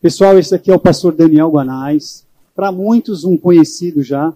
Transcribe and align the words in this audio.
Pessoal, 0.00 0.38
esse 0.38 0.54
aqui 0.54 0.70
é 0.70 0.74
o 0.74 0.78
pastor 0.78 1.12
Daniel 1.12 1.50
Guanais. 1.50 2.24
Para 2.54 2.70
muitos, 2.70 3.24
um 3.24 3.36
conhecido 3.36 4.00
já. 4.00 4.32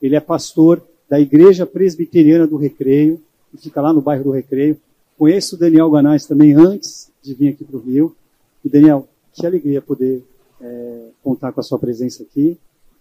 Ele 0.00 0.14
é 0.14 0.20
pastor 0.20 0.86
da 1.08 1.18
Igreja 1.18 1.64
Presbiteriana 1.64 2.46
do 2.46 2.58
Recreio, 2.58 3.18
que 3.50 3.56
fica 3.56 3.80
lá 3.80 3.94
no 3.94 4.02
bairro 4.02 4.24
do 4.24 4.30
Recreio. 4.30 4.78
Conheço 5.16 5.56
o 5.56 5.58
Daniel 5.58 5.88
Guanais 5.88 6.26
também 6.26 6.52
antes 6.52 7.10
de 7.22 7.32
vir 7.32 7.48
aqui 7.48 7.64
para 7.64 7.78
o 7.78 7.80
Rio. 7.80 8.14
E 8.62 8.68
Daniel, 8.68 9.08
que 9.32 9.46
alegria 9.46 9.80
poder 9.80 10.22
é, 10.60 11.06
contar 11.24 11.50
com 11.50 11.60
a 11.60 11.62
sua 11.62 11.78
presença 11.78 12.22
aqui. 12.22 12.58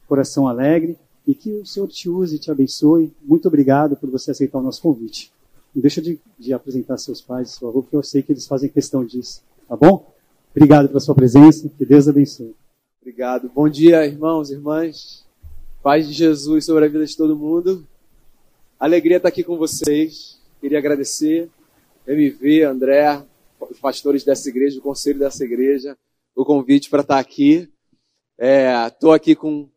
Coração 0.08 0.48
alegre. 0.48 0.98
E 1.28 1.36
que 1.36 1.52
o 1.52 1.66
Senhor 1.66 1.88
te 1.90 2.10
use 2.10 2.38
e 2.38 2.40
te 2.40 2.50
abençoe. 2.50 3.12
Muito 3.26 3.50
obrigado 3.50 3.98
por 3.98 4.10
você 4.10 4.32
aceitar 4.32 4.60
o 4.60 4.64
nosso 4.64 4.82
convite. 4.82 5.34
Não 5.76 5.82
deixa 5.82 6.02
de, 6.02 6.18
de 6.40 6.54
apresentar 6.54 6.98
seus 6.98 7.20
pais, 7.20 7.52
seu 7.52 7.68
avô, 7.68 7.82
porque 7.82 7.98
eu 7.98 8.04
sei 8.04 8.22
que 8.22 8.32
eles 8.32 8.48
fazem 8.48 8.70
questão 8.70 9.04
disso. 9.04 9.42
Tá 9.68 9.76
bom? 9.76 10.15
Obrigado 10.56 10.88
pela 10.88 11.02
sua 11.02 11.14
presença. 11.14 11.70
Que 11.78 11.86
Deus 11.86 12.08
abençoe. 12.08 12.56
Obrigado. 13.02 13.52
Bom 13.54 13.68
dia, 13.68 14.06
irmãos, 14.06 14.50
irmãs. 14.50 15.26
Paz 15.84 16.08
de 16.08 16.14
Jesus 16.14 16.64
sobre 16.64 16.86
a 16.86 16.88
vida 16.88 17.06
de 17.06 17.18
todo 17.18 17.36
mundo. 17.36 17.86
Alegria 18.80 19.18
estar 19.18 19.28
aqui 19.28 19.44
com 19.44 19.58
vocês. 19.58 20.40
Queria 20.62 20.78
agradecer 20.78 21.50
MV, 22.08 22.64
André, 22.64 23.22
os 23.70 23.78
pastores 23.82 24.24
dessa 24.24 24.48
igreja, 24.48 24.80
o 24.80 24.82
conselho 24.82 25.20
dessa 25.20 25.44
igreja, 25.44 25.98
o 26.34 26.46
convite 26.46 26.90
para 26.90 27.02
estar 27.02 27.20
aqui. 27.20 27.70
Estou 28.88 29.12
é, 29.12 29.18
aqui 29.18 29.36
com, 29.36 29.68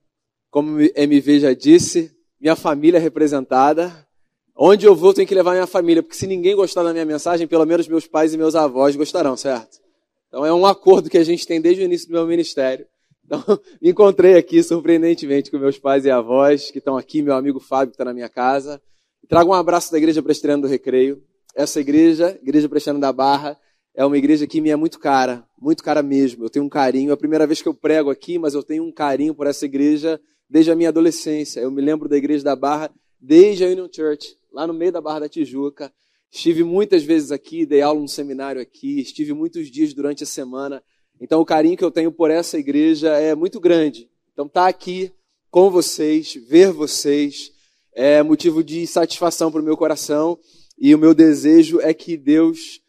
como 0.49 0.79
MV 0.95 1.41
já 1.41 1.55
disse, 1.55 2.13
minha 2.41 2.55
família 2.55 3.01
representada. 3.01 4.07
Onde 4.55 4.87
eu 4.87 4.95
vou, 4.95 5.13
tenho 5.13 5.27
que 5.27 5.35
levar 5.35 5.53
minha 5.55 5.67
família, 5.67 6.05
porque 6.05 6.17
se 6.17 6.27
ninguém 6.29 6.55
gostar 6.55 6.85
da 6.85 6.93
minha 6.93 7.05
mensagem, 7.05 7.49
pelo 7.49 7.67
menos 7.67 7.89
meus 7.89 8.07
pais 8.07 8.33
e 8.33 8.39
meus 8.39 8.55
avós 8.55 8.95
gostarão, 8.95 9.37
certo? 9.37 9.88
Então 10.29 10.45
é 10.45 10.53
um 10.53 10.67
acordo 10.67 11.11
que 11.11 11.19
a 11.19 11.25
gente 11.25 11.47
tem 11.47 11.61
desde 11.61 11.83
o 11.83 11.85
início 11.85 12.09
do 12.09 12.13
meu 12.13 12.27
ministério. 12.27 12.87
Então, 13.25 13.43
me 13.81 13.91
encontrei 13.91 14.37
aqui 14.37 14.63
surpreendentemente 14.63 15.51
com 15.51 15.59
meus 15.59 15.79
pais 15.79 16.05
e 16.05 16.11
avós 16.11 16.71
que 16.71 16.79
estão 16.79 16.97
aqui, 16.97 17.23
meu 17.23 17.35
amigo 17.35 17.61
Fábio 17.61 17.89
que 17.89 17.95
está 17.95 18.05
na 18.05 18.15
minha 18.15 18.29
casa. 18.29 18.81
Trago 19.29 19.51
um 19.51 19.55
abraço 19.55 19.93
da 19.93 19.99
Igreja 19.99 20.23
Presbiteriana 20.23 20.63
do 20.63 20.69
Recreio. 20.69 21.23
Essa 21.55 21.81
igreja, 21.81 22.39
Igreja 22.43 22.69
Presbiteriana 22.69 23.01
da 23.01 23.13
Barra, 23.13 23.59
é 23.95 24.05
uma 24.05 24.17
igreja 24.17 24.47
que 24.47 24.61
me 24.61 24.71
é 24.71 24.77
muito 24.77 24.99
cara, 24.99 25.45
muito 25.61 25.83
cara 25.83 26.03
mesmo. 26.03 26.45
Eu 26.45 26.49
tenho 26.49 26.65
um 26.65 26.69
carinho. 26.69 27.11
É 27.11 27.15
a 27.15 27.17
primeira 27.17 27.47
vez 27.47 27.61
que 27.61 27.69
eu 27.69 27.75
prego 27.75 28.11
aqui, 28.11 28.39
mas 28.39 28.55
eu 28.55 28.63
tenho 28.63 28.85
um 28.85 28.93
carinho 28.93 29.35
por 29.35 29.47
essa 29.47 29.65
igreja 29.65 30.21
desde 30.49 30.71
a 30.71 30.77
minha 30.77 30.89
adolescência. 30.89 31.61
Eu 31.61 31.71
me 31.71 31.83
lembro 31.83 32.09
da 32.09 32.17
Igreja 32.17 32.45
da 32.45 32.57
Barra 32.57 32.91
desde 33.21 33.65
a 33.65 33.69
Union 33.69 33.89
Church, 33.93 34.37
lá 34.53 34.67
no 34.67 34.73
meio 34.73 34.93
da 34.93 35.01
Barra 35.01 35.21
da 35.21 35.29
Tijuca. 35.29 35.93
Estive 36.31 36.63
muitas 36.63 37.03
vezes 37.03 37.33
aqui, 37.33 37.65
dei 37.65 37.81
aula 37.81 38.01
no 38.01 38.09
seminário 38.09 38.61
aqui, 38.61 39.01
estive 39.01 39.33
muitos 39.33 39.71
dias 39.71 39.95
durante 39.95 40.25
a 40.25 40.27
semana. 40.27 40.83
Então, 41.21 41.41
o 41.41 41.45
carinho 41.45 41.77
que 41.77 41.85
eu 41.85 41.91
tenho 41.91 42.13
por 42.13 42.31
essa 42.31 42.59
igreja 42.59 43.09
é 43.17 43.35
muito 43.35 43.59
grande. 43.59 44.09
Então, 44.33 44.47
estar 44.47 44.63
tá 44.63 44.69
aqui 44.69 45.13
com 45.51 45.71
vocês, 45.71 46.35
ver 46.49 46.71
vocês, 46.73 47.51
é 47.95 48.23
motivo 48.23 48.63
de 48.63 48.87
satisfação 48.87 49.51
para 49.51 49.61
o 49.61 49.65
meu 49.65 49.77
coração. 49.77 50.39
E 50.79 50.95
o 50.95 50.99
meu 50.99 51.15
desejo 51.15 51.81
é 51.81 51.93
que 51.93 52.17
Deus 52.17 52.81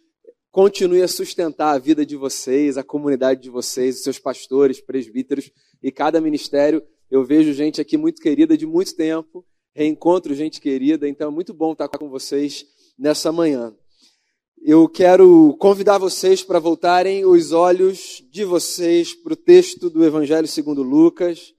continue 0.52 1.02
a 1.02 1.08
sustentar 1.08 1.74
a 1.74 1.80
vida 1.80 2.06
de 2.06 2.16
vocês, 2.16 2.78
a 2.78 2.84
comunidade 2.84 3.42
de 3.42 3.50
vocês, 3.50 3.98
os 3.98 4.04
seus 4.04 4.20
pastores, 4.20 4.82
presbíteros 4.82 5.50
e 5.82 5.92
cada 5.92 6.20
ministério. 6.20 6.84
Eu 7.10 7.26
vejo 7.26 7.54
gente 7.54 7.80
aqui 7.80 7.98
muito 7.98 8.22
querida 8.22 8.58
de 8.58 8.66
muito 8.66 8.96
tempo, 8.96 9.46
reencontro 9.74 10.36
gente 10.36 10.60
querida, 10.60 11.08
então 11.08 11.30
é 11.30 11.32
muito 11.32 11.54
bom 11.54 11.72
estar 11.72 11.88
com 11.88 12.10
vocês 12.10 12.66
nessa 13.00 13.32
manhã. 13.32 13.74
Eu 14.62 14.90
quero 14.90 15.56
convidar 15.58 15.98
vocês 15.98 16.44
para 16.44 16.60
voltarem 16.60 17.26
os 17.26 17.54
olhos 17.54 18.22
de 18.30 18.44
vocês 18.44 19.16
para 19.16 19.32
o 19.32 19.38
texto 19.38 19.90
do 19.90 20.04
Evangelho 20.04 20.48
segundo 20.48 20.84
Lucas, 20.84 21.54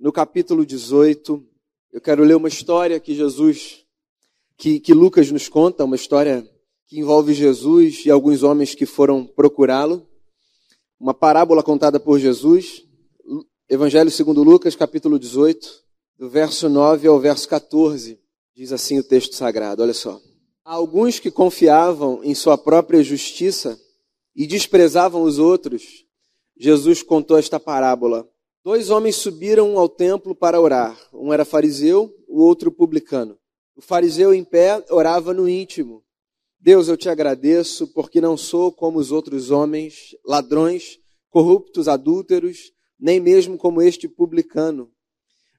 no 0.00 0.10
capítulo 0.10 0.64
18. 0.64 1.46
Eu 1.92 2.00
quero 2.00 2.24
ler 2.24 2.36
uma 2.36 2.48
história 2.48 2.98
que 2.98 3.14
Jesus, 3.14 3.84
que, 4.56 4.80
que 4.80 4.94
Lucas 4.94 5.30
nos 5.30 5.46
conta, 5.46 5.84
uma 5.84 5.94
história 5.94 6.48
que 6.86 6.98
envolve 6.98 7.34
Jesus 7.34 8.06
e 8.06 8.10
alguns 8.10 8.42
homens 8.42 8.74
que 8.74 8.86
foram 8.86 9.26
procurá-lo. 9.26 10.08
Uma 10.98 11.12
parábola 11.12 11.62
contada 11.62 12.00
por 12.00 12.18
Jesus, 12.18 12.82
Evangelho 13.68 14.10
segundo 14.10 14.42
Lucas, 14.42 14.74
capítulo 14.74 15.18
18, 15.18 15.68
do 16.18 16.30
verso 16.30 16.68
9 16.68 17.08
ao 17.08 17.20
verso 17.20 17.46
14. 17.46 18.18
Diz 18.56 18.72
assim 18.72 18.98
o 18.98 19.04
texto 19.04 19.34
sagrado, 19.34 19.82
olha 19.82 19.94
só. 19.94 20.18
Alguns 20.64 21.18
que 21.18 21.28
confiavam 21.28 22.22
em 22.22 22.36
sua 22.36 22.56
própria 22.56 23.02
justiça 23.02 23.80
e 24.34 24.46
desprezavam 24.46 25.22
os 25.22 25.40
outros, 25.40 26.04
Jesus 26.56 27.02
contou 27.02 27.36
esta 27.36 27.58
parábola. 27.58 28.28
Dois 28.62 28.88
homens 28.88 29.16
subiram 29.16 29.76
ao 29.76 29.88
templo 29.88 30.36
para 30.36 30.60
orar. 30.60 30.96
Um 31.12 31.32
era 31.32 31.44
fariseu, 31.44 32.14
o 32.28 32.40
outro 32.40 32.70
publicano. 32.70 33.36
O 33.74 33.82
fariseu 33.82 34.32
em 34.32 34.44
pé 34.44 34.84
orava 34.88 35.34
no 35.34 35.48
íntimo. 35.48 36.04
Deus, 36.60 36.86
eu 36.86 36.96
te 36.96 37.08
agradeço 37.08 37.88
porque 37.88 38.20
não 38.20 38.36
sou 38.36 38.70
como 38.70 39.00
os 39.00 39.10
outros 39.10 39.50
homens, 39.50 40.14
ladrões, 40.24 41.00
corruptos, 41.28 41.88
adúlteros, 41.88 42.70
nem 43.00 43.18
mesmo 43.18 43.58
como 43.58 43.82
este 43.82 44.06
publicano. 44.06 44.92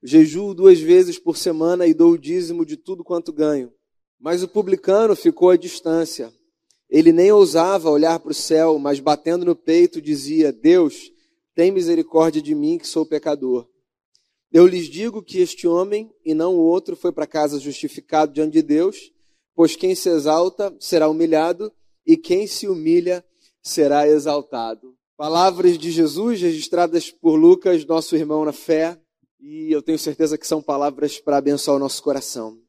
Jejuo 0.02 0.54
duas 0.54 0.80
vezes 0.80 1.20
por 1.20 1.36
semana 1.36 1.86
e 1.86 1.94
dou 1.94 2.12
o 2.12 2.18
dízimo 2.18 2.66
de 2.66 2.78
tudo 2.78 3.04
quanto 3.04 3.34
ganho. 3.34 3.70
Mas 4.24 4.42
o 4.42 4.48
publicano 4.48 5.18
ficou 5.18 5.50
à 5.50 5.58
distância. 5.58 6.34
Ele 6.90 7.12
nem 7.12 7.30
ousava 7.34 7.90
olhar 7.90 8.18
para 8.20 8.32
o 8.32 8.34
céu, 8.34 8.80
mas 8.80 9.02
batendo 9.02 9.44
no 9.44 9.54
peito 9.54 10.02
dizia: 10.02 10.54
Deus, 10.54 11.12
tem 11.54 11.74
misericórdia 11.74 12.42
de 12.42 12.56
mim 12.56 12.78
que 12.78 12.88
sou 12.88 13.06
pecador. 13.06 13.68
Eu 14.50 14.66
lhes 14.66 14.86
digo 14.88 15.22
que 15.22 15.40
este 15.40 15.68
homem 15.68 16.10
e 16.24 16.34
não 16.34 16.56
o 16.56 16.62
outro 16.62 16.96
foi 16.96 17.12
para 17.12 17.28
casa 17.28 17.60
justificado 17.60 18.32
diante 18.32 18.54
de 18.54 18.62
Deus, 18.62 19.12
pois 19.54 19.76
quem 19.76 19.94
se 19.94 20.08
exalta 20.08 20.74
será 20.80 21.10
humilhado 21.10 21.70
e 22.08 22.16
quem 22.16 22.48
se 22.48 22.66
humilha 22.66 23.26
será 23.62 24.08
exaltado. 24.08 24.96
Palavras 25.18 25.78
de 25.78 25.92
Jesus 25.92 26.40
registradas 26.40 27.12
por 27.12 27.36
Lucas, 27.36 27.84
nosso 27.84 28.16
irmão 28.16 28.46
na 28.46 28.54
fé, 28.54 28.98
e 29.38 29.70
eu 29.70 29.82
tenho 29.82 30.00
certeza 30.00 30.38
que 30.38 30.48
são 30.48 30.62
palavras 30.62 31.20
para 31.20 31.36
abençoar 31.36 31.76
o 31.76 31.80
nosso 31.80 32.02
coração. 32.02 32.63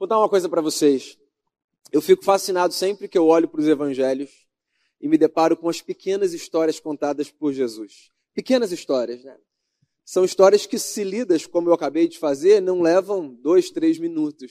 Contar 0.00 0.18
uma 0.18 0.30
coisa 0.30 0.48
para 0.48 0.62
vocês. 0.62 1.18
Eu 1.92 2.00
fico 2.00 2.24
fascinado 2.24 2.72
sempre 2.72 3.06
que 3.06 3.18
eu 3.18 3.26
olho 3.26 3.46
para 3.46 3.60
os 3.60 3.68
evangelhos 3.68 4.30
e 4.98 5.06
me 5.06 5.18
deparo 5.18 5.54
com 5.54 5.68
as 5.68 5.82
pequenas 5.82 6.32
histórias 6.32 6.80
contadas 6.80 7.30
por 7.30 7.52
Jesus. 7.52 8.10
Pequenas 8.32 8.72
histórias, 8.72 9.22
né? 9.22 9.36
São 10.02 10.24
histórias 10.24 10.64
que, 10.64 10.78
se 10.78 11.04
lidas, 11.04 11.44
como 11.44 11.68
eu 11.68 11.74
acabei 11.74 12.08
de 12.08 12.18
fazer, 12.18 12.62
não 12.62 12.80
levam 12.80 13.28
dois, 13.42 13.70
três 13.70 13.98
minutos. 13.98 14.50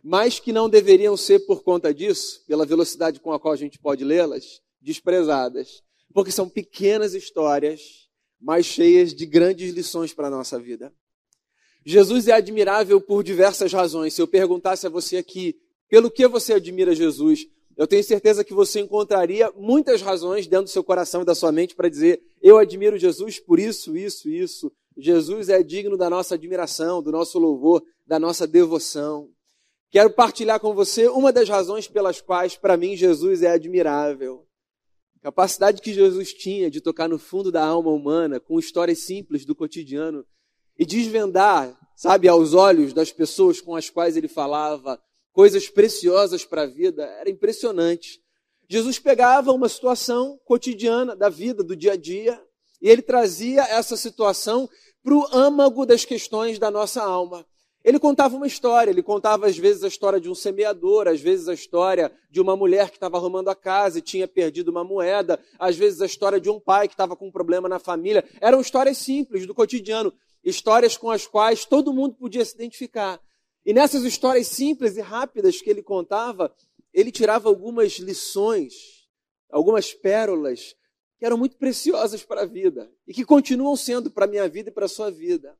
Mas 0.00 0.38
que 0.38 0.52
não 0.52 0.70
deveriam 0.70 1.16
ser, 1.16 1.40
por 1.40 1.64
conta 1.64 1.92
disso, 1.92 2.44
pela 2.46 2.64
velocidade 2.64 3.18
com 3.18 3.32
a 3.32 3.40
qual 3.40 3.54
a 3.54 3.56
gente 3.56 3.80
pode 3.80 4.04
lê-las, 4.04 4.62
desprezadas. 4.80 5.82
Porque 6.14 6.30
são 6.30 6.48
pequenas 6.48 7.14
histórias, 7.14 8.08
mas 8.40 8.64
cheias 8.64 9.12
de 9.12 9.26
grandes 9.26 9.74
lições 9.74 10.14
para 10.14 10.28
a 10.28 10.30
nossa 10.30 10.56
vida. 10.56 10.94
Jesus 11.84 12.28
é 12.28 12.32
admirável 12.32 13.00
por 13.00 13.24
diversas 13.24 13.72
razões. 13.72 14.14
Se 14.14 14.22
eu 14.22 14.28
perguntasse 14.28 14.86
a 14.86 14.90
você 14.90 15.16
aqui, 15.16 15.56
pelo 15.88 16.10
que 16.10 16.26
você 16.28 16.54
admira 16.54 16.94
Jesus, 16.94 17.46
eu 17.76 17.86
tenho 17.86 18.04
certeza 18.04 18.44
que 18.44 18.54
você 18.54 18.80
encontraria 18.80 19.50
muitas 19.56 20.02
razões 20.02 20.46
dentro 20.46 20.66
do 20.66 20.70
seu 20.70 20.84
coração 20.84 21.22
e 21.22 21.24
da 21.24 21.34
sua 21.34 21.50
mente 21.50 21.74
para 21.74 21.88
dizer: 21.88 22.22
eu 22.40 22.58
admiro 22.58 22.98
Jesus 22.98 23.40
por 23.40 23.58
isso, 23.58 23.96
isso, 23.96 24.28
isso. 24.28 24.72
Jesus 24.96 25.48
é 25.48 25.62
digno 25.62 25.96
da 25.96 26.10
nossa 26.10 26.34
admiração, 26.34 27.02
do 27.02 27.10
nosso 27.10 27.38
louvor, 27.38 27.82
da 28.06 28.18
nossa 28.18 28.46
devoção. 28.46 29.30
Quero 29.90 30.10
partilhar 30.10 30.60
com 30.60 30.74
você 30.74 31.08
uma 31.08 31.32
das 31.32 31.48
razões 31.48 31.88
pelas 31.88 32.20
quais, 32.20 32.56
para 32.56 32.76
mim, 32.76 32.96
Jesus 32.96 33.42
é 33.42 33.50
admirável. 33.50 34.46
A 35.16 35.20
capacidade 35.20 35.80
que 35.80 35.92
Jesus 35.92 36.32
tinha 36.32 36.70
de 36.70 36.80
tocar 36.80 37.08
no 37.08 37.18
fundo 37.18 37.50
da 37.50 37.64
alma 37.64 37.90
humana 37.90 38.38
com 38.38 38.58
histórias 38.58 39.00
simples 39.00 39.44
do 39.44 39.54
cotidiano 39.54 40.24
e 40.82 40.84
desvendar, 40.84 41.78
sabe, 41.94 42.26
aos 42.26 42.54
olhos 42.54 42.92
das 42.92 43.12
pessoas 43.12 43.60
com 43.60 43.76
as 43.76 43.88
quais 43.88 44.16
ele 44.16 44.26
falava, 44.26 45.00
coisas 45.32 45.68
preciosas 45.68 46.44
para 46.44 46.62
a 46.62 46.66
vida, 46.66 47.04
era 47.20 47.30
impressionante. 47.30 48.20
Jesus 48.68 48.98
pegava 48.98 49.52
uma 49.52 49.68
situação 49.68 50.40
cotidiana 50.44 51.14
da 51.14 51.28
vida, 51.28 51.62
do 51.62 51.76
dia 51.76 51.92
a 51.92 51.96
dia, 51.96 52.42
e 52.80 52.88
ele 52.88 53.00
trazia 53.00 53.62
essa 53.62 53.96
situação 53.96 54.68
para 55.04 55.14
o 55.14 55.24
âmago 55.32 55.86
das 55.86 56.04
questões 56.04 56.58
da 56.58 56.68
nossa 56.68 57.00
alma. 57.00 57.46
Ele 57.84 58.00
contava 58.00 58.34
uma 58.34 58.46
história, 58.48 58.90
ele 58.90 59.04
contava 59.04 59.46
às 59.46 59.56
vezes 59.56 59.84
a 59.84 59.88
história 59.88 60.18
de 60.18 60.28
um 60.28 60.34
semeador, 60.34 61.06
às 61.06 61.20
vezes 61.20 61.48
a 61.48 61.54
história 61.54 62.10
de 62.28 62.40
uma 62.40 62.56
mulher 62.56 62.90
que 62.90 62.96
estava 62.96 63.18
arrumando 63.18 63.50
a 63.50 63.54
casa 63.54 64.00
e 64.00 64.02
tinha 64.02 64.26
perdido 64.26 64.72
uma 64.72 64.82
moeda, 64.82 65.38
às 65.60 65.76
vezes 65.76 66.00
a 66.02 66.06
história 66.06 66.40
de 66.40 66.50
um 66.50 66.58
pai 66.58 66.88
que 66.88 66.94
estava 66.94 67.14
com 67.14 67.28
um 67.28 67.32
problema 67.32 67.68
na 67.68 67.78
família. 67.78 68.24
Eram 68.40 68.60
histórias 68.60 68.98
simples 68.98 69.46
do 69.46 69.54
cotidiano, 69.54 70.12
histórias 70.44 70.96
com 70.96 71.10
as 71.10 71.26
quais 71.26 71.64
todo 71.64 71.92
mundo 71.92 72.14
podia 72.14 72.44
se 72.44 72.54
identificar. 72.54 73.20
E 73.64 73.72
nessas 73.72 74.04
histórias 74.04 74.48
simples 74.48 74.96
e 74.96 75.00
rápidas 75.00 75.60
que 75.60 75.70
ele 75.70 75.82
contava, 75.82 76.54
ele 76.92 77.12
tirava 77.12 77.48
algumas 77.48 77.92
lições, 77.98 79.08
algumas 79.50 79.94
pérolas 79.94 80.74
que 81.18 81.24
eram 81.24 81.38
muito 81.38 81.56
preciosas 81.56 82.24
para 82.24 82.42
a 82.42 82.46
vida 82.46 82.90
e 83.06 83.14
que 83.14 83.24
continuam 83.24 83.76
sendo 83.76 84.10
para 84.10 84.24
a 84.24 84.28
minha 84.28 84.48
vida 84.48 84.70
e 84.70 84.72
para 84.72 84.86
a 84.86 84.88
sua 84.88 85.10
vida. 85.10 85.56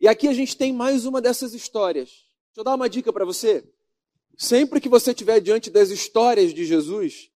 E 0.00 0.08
aqui 0.08 0.26
a 0.26 0.32
gente 0.32 0.56
tem 0.56 0.72
mais 0.72 1.04
uma 1.04 1.20
dessas 1.20 1.52
histórias. 1.52 2.08
Deixa 2.08 2.60
eu 2.60 2.64
dar 2.64 2.74
uma 2.74 2.88
dica 2.88 3.12
para 3.12 3.24
você. 3.24 3.62
Sempre 4.36 4.80
que 4.80 4.88
você 4.88 5.10
estiver 5.10 5.40
diante 5.40 5.70
das 5.70 5.90
histórias 5.90 6.54
de 6.54 6.64
Jesus, 6.64 7.30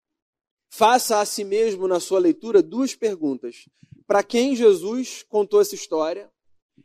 faça 0.68 1.20
a 1.20 1.26
si 1.26 1.44
mesmo 1.44 1.86
na 1.86 2.00
sua 2.00 2.18
leitura 2.18 2.62
duas 2.62 2.94
perguntas. 2.94 3.68
Para 4.06 4.22
quem 4.22 4.56
Jesus 4.56 5.22
contou 5.28 5.60
essa 5.60 5.74
história 5.74 6.30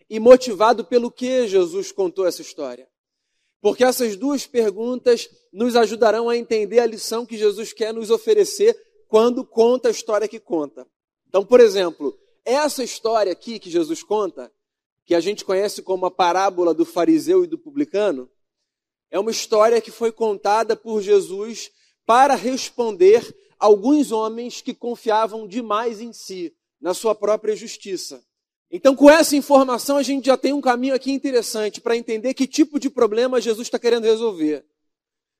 e 0.09 0.19
motivado 0.19 0.85
pelo 0.85 1.11
que 1.11 1.47
Jesus 1.47 1.91
contou 1.91 2.25
essa 2.25 2.41
história? 2.41 2.87
Porque 3.61 3.83
essas 3.83 4.15
duas 4.15 4.47
perguntas 4.47 5.29
nos 5.53 5.75
ajudarão 5.75 6.29
a 6.29 6.37
entender 6.37 6.79
a 6.79 6.85
lição 6.85 7.25
que 7.25 7.37
Jesus 7.37 7.71
quer 7.73 7.93
nos 7.93 8.09
oferecer 8.09 8.75
quando 9.07 9.45
conta 9.45 9.87
a 9.87 9.91
história 9.91 10.27
que 10.27 10.39
conta. 10.39 10.87
Então, 11.27 11.45
por 11.45 11.59
exemplo, 11.59 12.17
essa 12.43 12.83
história 12.83 13.31
aqui 13.31 13.59
que 13.59 13.69
Jesus 13.69 14.01
conta, 14.03 14.51
que 15.05 15.13
a 15.13 15.19
gente 15.19 15.45
conhece 15.45 15.81
como 15.81 16.05
a 16.05 16.11
parábola 16.11 16.73
do 16.73 16.85
fariseu 16.85 17.43
e 17.43 17.47
do 17.47 17.57
publicano, 17.57 18.29
é 19.11 19.19
uma 19.19 19.31
história 19.31 19.81
que 19.81 19.91
foi 19.91 20.11
contada 20.11 20.75
por 20.75 21.01
Jesus 21.01 21.69
para 22.05 22.33
responder 22.33 23.35
alguns 23.59 24.11
homens 24.11 24.61
que 24.61 24.73
confiavam 24.73 25.47
demais 25.47 26.01
em 26.01 26.11
si, 26.11 26.55
na 26.79 26.93
sua 26.93 27.13
própria 27.13 27.55
justiça. 27.55 28.25
Então, 28.71 28.95
com 28.95 29.09
essa 29.09 29.35
informação, 29.35 29.97
a 29.97 30.03
gente 30.03 30.25
já 30.25 30.37
tem 30.37 30.53
um 30.53 30.61
caminho 30.61 30.95
aqui 30.95 31.11
interessante 31.11 31.81
para 31.81 31.97
entender 31.97 32.33
que 32.33 32.47
tipo 32.47 32.79
de 32.79 32.89
problema 32.89 33.41
Jesus 33.41 33.67
está 33.67 33.77
querendo 33.77 34.05
resolver. 34.05 34.63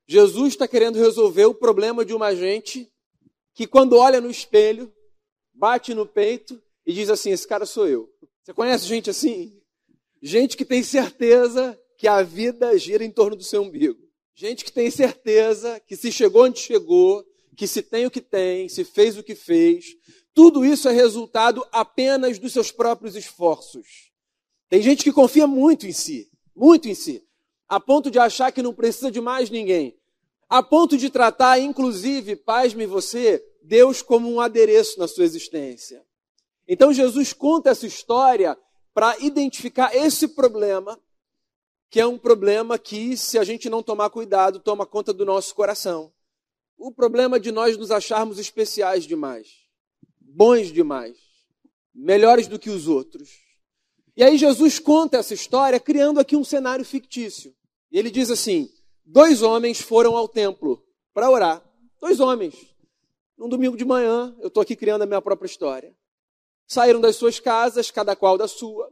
Jesus 0.05 0.49
está 0.49 0.67
querendo 0.67 0.99
resolver 0.99 1.45
o 1.45 1.53
problema 1.53 2.03
de 2.03 2.13
uma 2.13 2.35
gente 2.35 2.91
que, 3.53 3.65
quando 3.65 3.97
olha 3.97 4.19
no 4.19 4.29
espelho, 4.29 4.91
bate 5.53 5.93
no 5.93 6.05
peito 6.05 6.61
e 6.85 6.91
diz 6.91 7.09
assim: 7.09 7.31
Esse 7.31 7.47
cara 7.47 7.65
sou 7.65 7.87
eu. 7.87 8.09
Você 8.43 8.53
conhece 8.53 8.85
gente 8.85 9.09
assim? 9.09 9.57
Gente 10.21 10.57
que 10.57 10.65
tem 10.65 10.83
certeza 10.83 11.79
que 11.97 12.09
a 12.09 12.21
vida 12.23 12.77
gira 12.77 13.05
em 13.05 13.11
torno 13.11 13.37
do 13.37 13.43
seu 13.43 13.61
umbigo. 13.61 13.99
Gente 14.35 14.65
que 14.65 14.73
tem 14.73 14.91
certeza 14.91 15.79
que 15.79 15.95
se 15.95 16.11
chegou 16.11 16.43
onde 16.43 16.59
chegou, 16.59 17.23
que 17.55 17.65
se 17.65 17.81
tem 17.81 18.05
o 18.05 18.11
que 18.11 18.21
tem, 18.21 18.67
se 18.67 18.83
fez 18.83 19.17
o 19.17 19.23
que 19.23 19.35
fez, 19.35 19.95
tudo 20.33 20.63
isso 20.63 20.87
é 20.87 20.91
resultado 20.91 21.65
apenas 21.71 22.39
dos 22.39 22.53
seus 22.53 22.71
próprios 22.71 23.15
esforços. 23.15 24.11
Tem 24.69 24.81
gente 24.81 25.03
que 25.03 25.11
confia 25.11 25.45
muito 25.45 25.85
em 25.85 25.91
si, 25.91 26.31
muito 26.55 26.87
em 26.87 26.95
si, 26.95 27.25
a 27.67 27.79
ponto 27.79 28.09
de 28.09 28.17
achar 28.17 28.51
que 28.51 28.61
não 28.61 28.73
precisa 28.73 29.11
de 29.11 29.19
mais 29.19 29.49
ninguém, 29.49 29.97
a 30.49 30.63
ponto 30.63 30.97
de 30.97 31.09
tratar, 31.09 31.59
inclusive, 31.59 32.35
pasme 32.35 32.85
você, 32.85 33.43
Deus 33.61 34.01
como 34.01 34.29
um 34.29 34.39
adereço 34.39 34.99
na 34.99 35.07
sua 35.07 35.25
existência. 35.25 36.05
Então 36.67 36.93
Jesus 36.93 37.33
conta 37.33 37.69
essa 37.69 37.85
história 37.85 38.57
para 38.93 39.17
identificar 39.19 39.95
esse 39.95 40.29
problema, 40.29 40.99
que 41.89 41.99
é 41.99 42.07
um 42.07 42.17
problema 42.17 42.79
que, 42.79 43.17
se 43.17 43.37
a 43.37 43.43
gente 43.43 43.69
não 43.69 43.83
tomar 43.83 44.09
cuidado, 44.09 44.59
toma 44.59 44.85
conta 44.85 45.13
do 45.13 45.25
nosso 45.25 45.53
coração. 45.53 46.11
O 46.77 46.91
problema 46.91 47.37
de 47.39 47.51
nós 47.51 47.77
nos 47.77 47.91
acharmos 47.91 48.39
especiais 48.39 49.05
demais 49.05 49.60
bons 50.33 50.71
demais, 50.71 51.17
melhores 51.93 52.47
do 52.47 52.59
que 52.59 52.69
os 52.69 52.87
outros. 52.87 53.29
E 54.15 54.23
aí 54.23 54.37
Jesus 54.37 54.79
conta 54.79 55.17
essa 55.17 55.33
história 55.33 55.79
criando 55.79 56.19
aqui 56.19 56.35
um 56.35 56.43
cenário 56.43 56.85
fictício. 56.85 57.53
Ele 57.91 58.09
diz 58.09 58.29
assim: 58.29 58.69
dois 59.05 59.41
homens 59.41 59.81
foram 59.81 60.15
ao 60.15 60.27
templo 60.27 60.83
para 61.13 61.29
orar. 61.29 61.63
Dois 61.99 62.19
homens. 62.19 62.55
Num 63.37 63.49
domingo 63.49 63.75
de 63.75 63.85
manhã, 63.85 64.35
eu 64.39 64.47
estou 64.47 64.61
aqui 64.61 64.75
criando 64.75 65.01
a 65.01 65.05
minha 65.05 65.21
própria 65.21 65.47
história. 65.47 65.95
Saíram 66.67 67.01
das 67.01 67.15
suas 67.15 67.39
casas, 67.39 67.91
cada 67.91 68.15
qual 68.15 68.37
da 68.37 68.47
sua, 68.47 68.91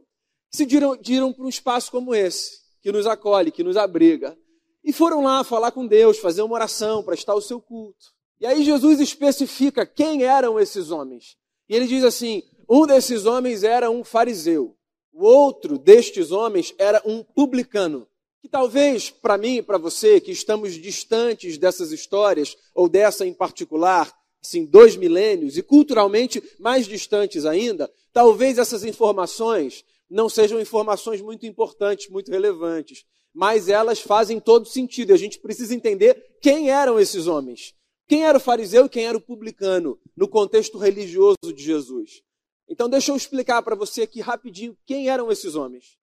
se 0.50 0.66
diriam 0.66 1.32
para 1.32 1.44
um 1.44 1.48
espaço 1.48 1.90
como 1.90 2.14
esse, 2.14 2.60
que 2.82 2.90
nos 2.90 3.06
acolhe, 3.06 3.52
que 3.52 3.62
nos 3.62 3.76
abriga. 3.76 4.36
E 4.82 4.92
foram 4.92 5.22
lá 5.22 5.44
falar 5.44 5.70
com 5.70 5.86
Deus, 5.86 6.18
fazer 6.18 6.42
uma 6.42 6.54
oração, 6.54 7.02
prestar 7.02 7.34
o 7.34 7.40
seu 7.40 7.60
culto. 7.60 8.06
E 8.40 8.46
aí 8.46 8.64
Jesus 8.64 9.00
especifica 9.00 9.84
quem 9.84 10.24
eram 10.24 10.58
esses 10.58 10.90
homens. 10.90 11.36
E 11.68 11.76
ele 11.76 11.86
diz 11.86 12.02
assim: 12.02 12.42
um 12.68 12.86
desses 12.86 13.26
homens 13.26 13.62
era 13.62 13.90
um 13.90 14.02
fariseu, 14.02 14.76
o 15.12 15.24
outro 15.24 15.76
destes 15.76 16.30
homens 16.30 16.74
era 16.78 17.02
um 17.04 17.22
publicano. 17.22 18.06
Que 18.40 18.48
talvez 18.48 19.10
para 19.10 19.36
mim 19.36 19.56
e 19.56 19.62
para 19.62 19.76
você, 19.76 20.18
que 20.18 20.32
estamos 20.32 20.72
distantes 20.74 21.58
dessas 21.58 21.92
histórias, 21.92 22.56
ou 22.74 22.88
dessa 22.88 23.26
em 23.26 23.34
particular, 23.34 24.10
assim, 24.42 24.64
dois 24.64 24.96
milênios, 24.96 25.58
e 25.58 25.62
culturalmente 25.62 26.42
mais 26.58 26.86
distantes 26.86 27.44
ainda, 27.44 27.90
talvez 28.14 28.56
essas 28.56 28.82
informações 28.82 29.84
não 30.08 30.28
sejam 30.28 30.58
informações 30.58 31.20
muito 31.20 31.44
importantes, 31.44 32.08
muito 32.08 32.30
relevantes, 32.30 33.04
mas 33.32 33.68
elas 33.68 34.00
fazem 34.00 34.40
todo 34.40 34.66
sentido. 34.66 35.10
E 35.10 35.12
a 35.12 35.18
gente 35.18 35.38
precisa 35.38 35.74
entender 35.74 36.38
quem 36.40 36.70
eram 36.70 36.98
esses 36.98 37.26
homens. 37.26 37.74
Quem 38.10 38.24
era 38.24 38.38
o 38.38 38.40
fariseu 38.40 38.86
e 38.86 38.88
quem 38.88 39.06
era 39.06 39.16
o 39.16 39.20
publicano 39.20 39.96
no 40.16 40.26
contexto 40.26 40.78
religioso 40.78 41.54
de 41.54 41.62
Jesus? 41.62 42.24
Então, 42.68 42.88
deixa 42.88 43.12
eu 43.12 43.16
explicar 43.16 43.62
para 43.62 43.76
você 43.76 44.02
aqui 44.02 44.20
rapidinho 44.20 44.76
quem 44.84 45.08
eram 45.08 45.30
esses 45.30 45.54
homens. 45.54 45.96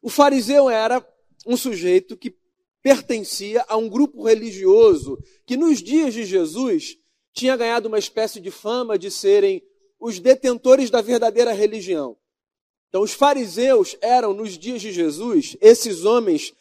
O 0.00 0.08
fariseu 0.08 0.70
era 0.70 1.06
um 1.46 1.54
sujeito 1.54 2.16
que 2.16 2.34
pertencia 2.82 3.66
a 3.68 3.76
um 3.76 3.86
grupo 3.86 4.24
religioso 4.26 5.18
que, 5.44 5.54
nos 5.54 5.82
dias 5.82 6.14
de 6.14 6.24
Jesus, 6.24 6.96
tinha 7.34 7.54
ganhado 7.54 7.86
uma 7.86 7.98
espécie 7.98 8.40
de 8.40 8.50
fama 8.50 8.98
de 8.98 9.10
serem 9.10 9.62
os 10.00 10.18
detentores 10.18 10.88
da 10.88 11.02
verdadeira 11.02 11.52
religião. 11.52 12.16
Então, 12.88 13.02
os 13.02 13.12
fariseus 13.12 13.94
eram, 14.00 14.32
nos 14.32 14.56
dias 14.56 14.80
de 14.80 14.90
Jesus, 14.90 15.54
esses 15.60 16.06
homens 16.06 16.54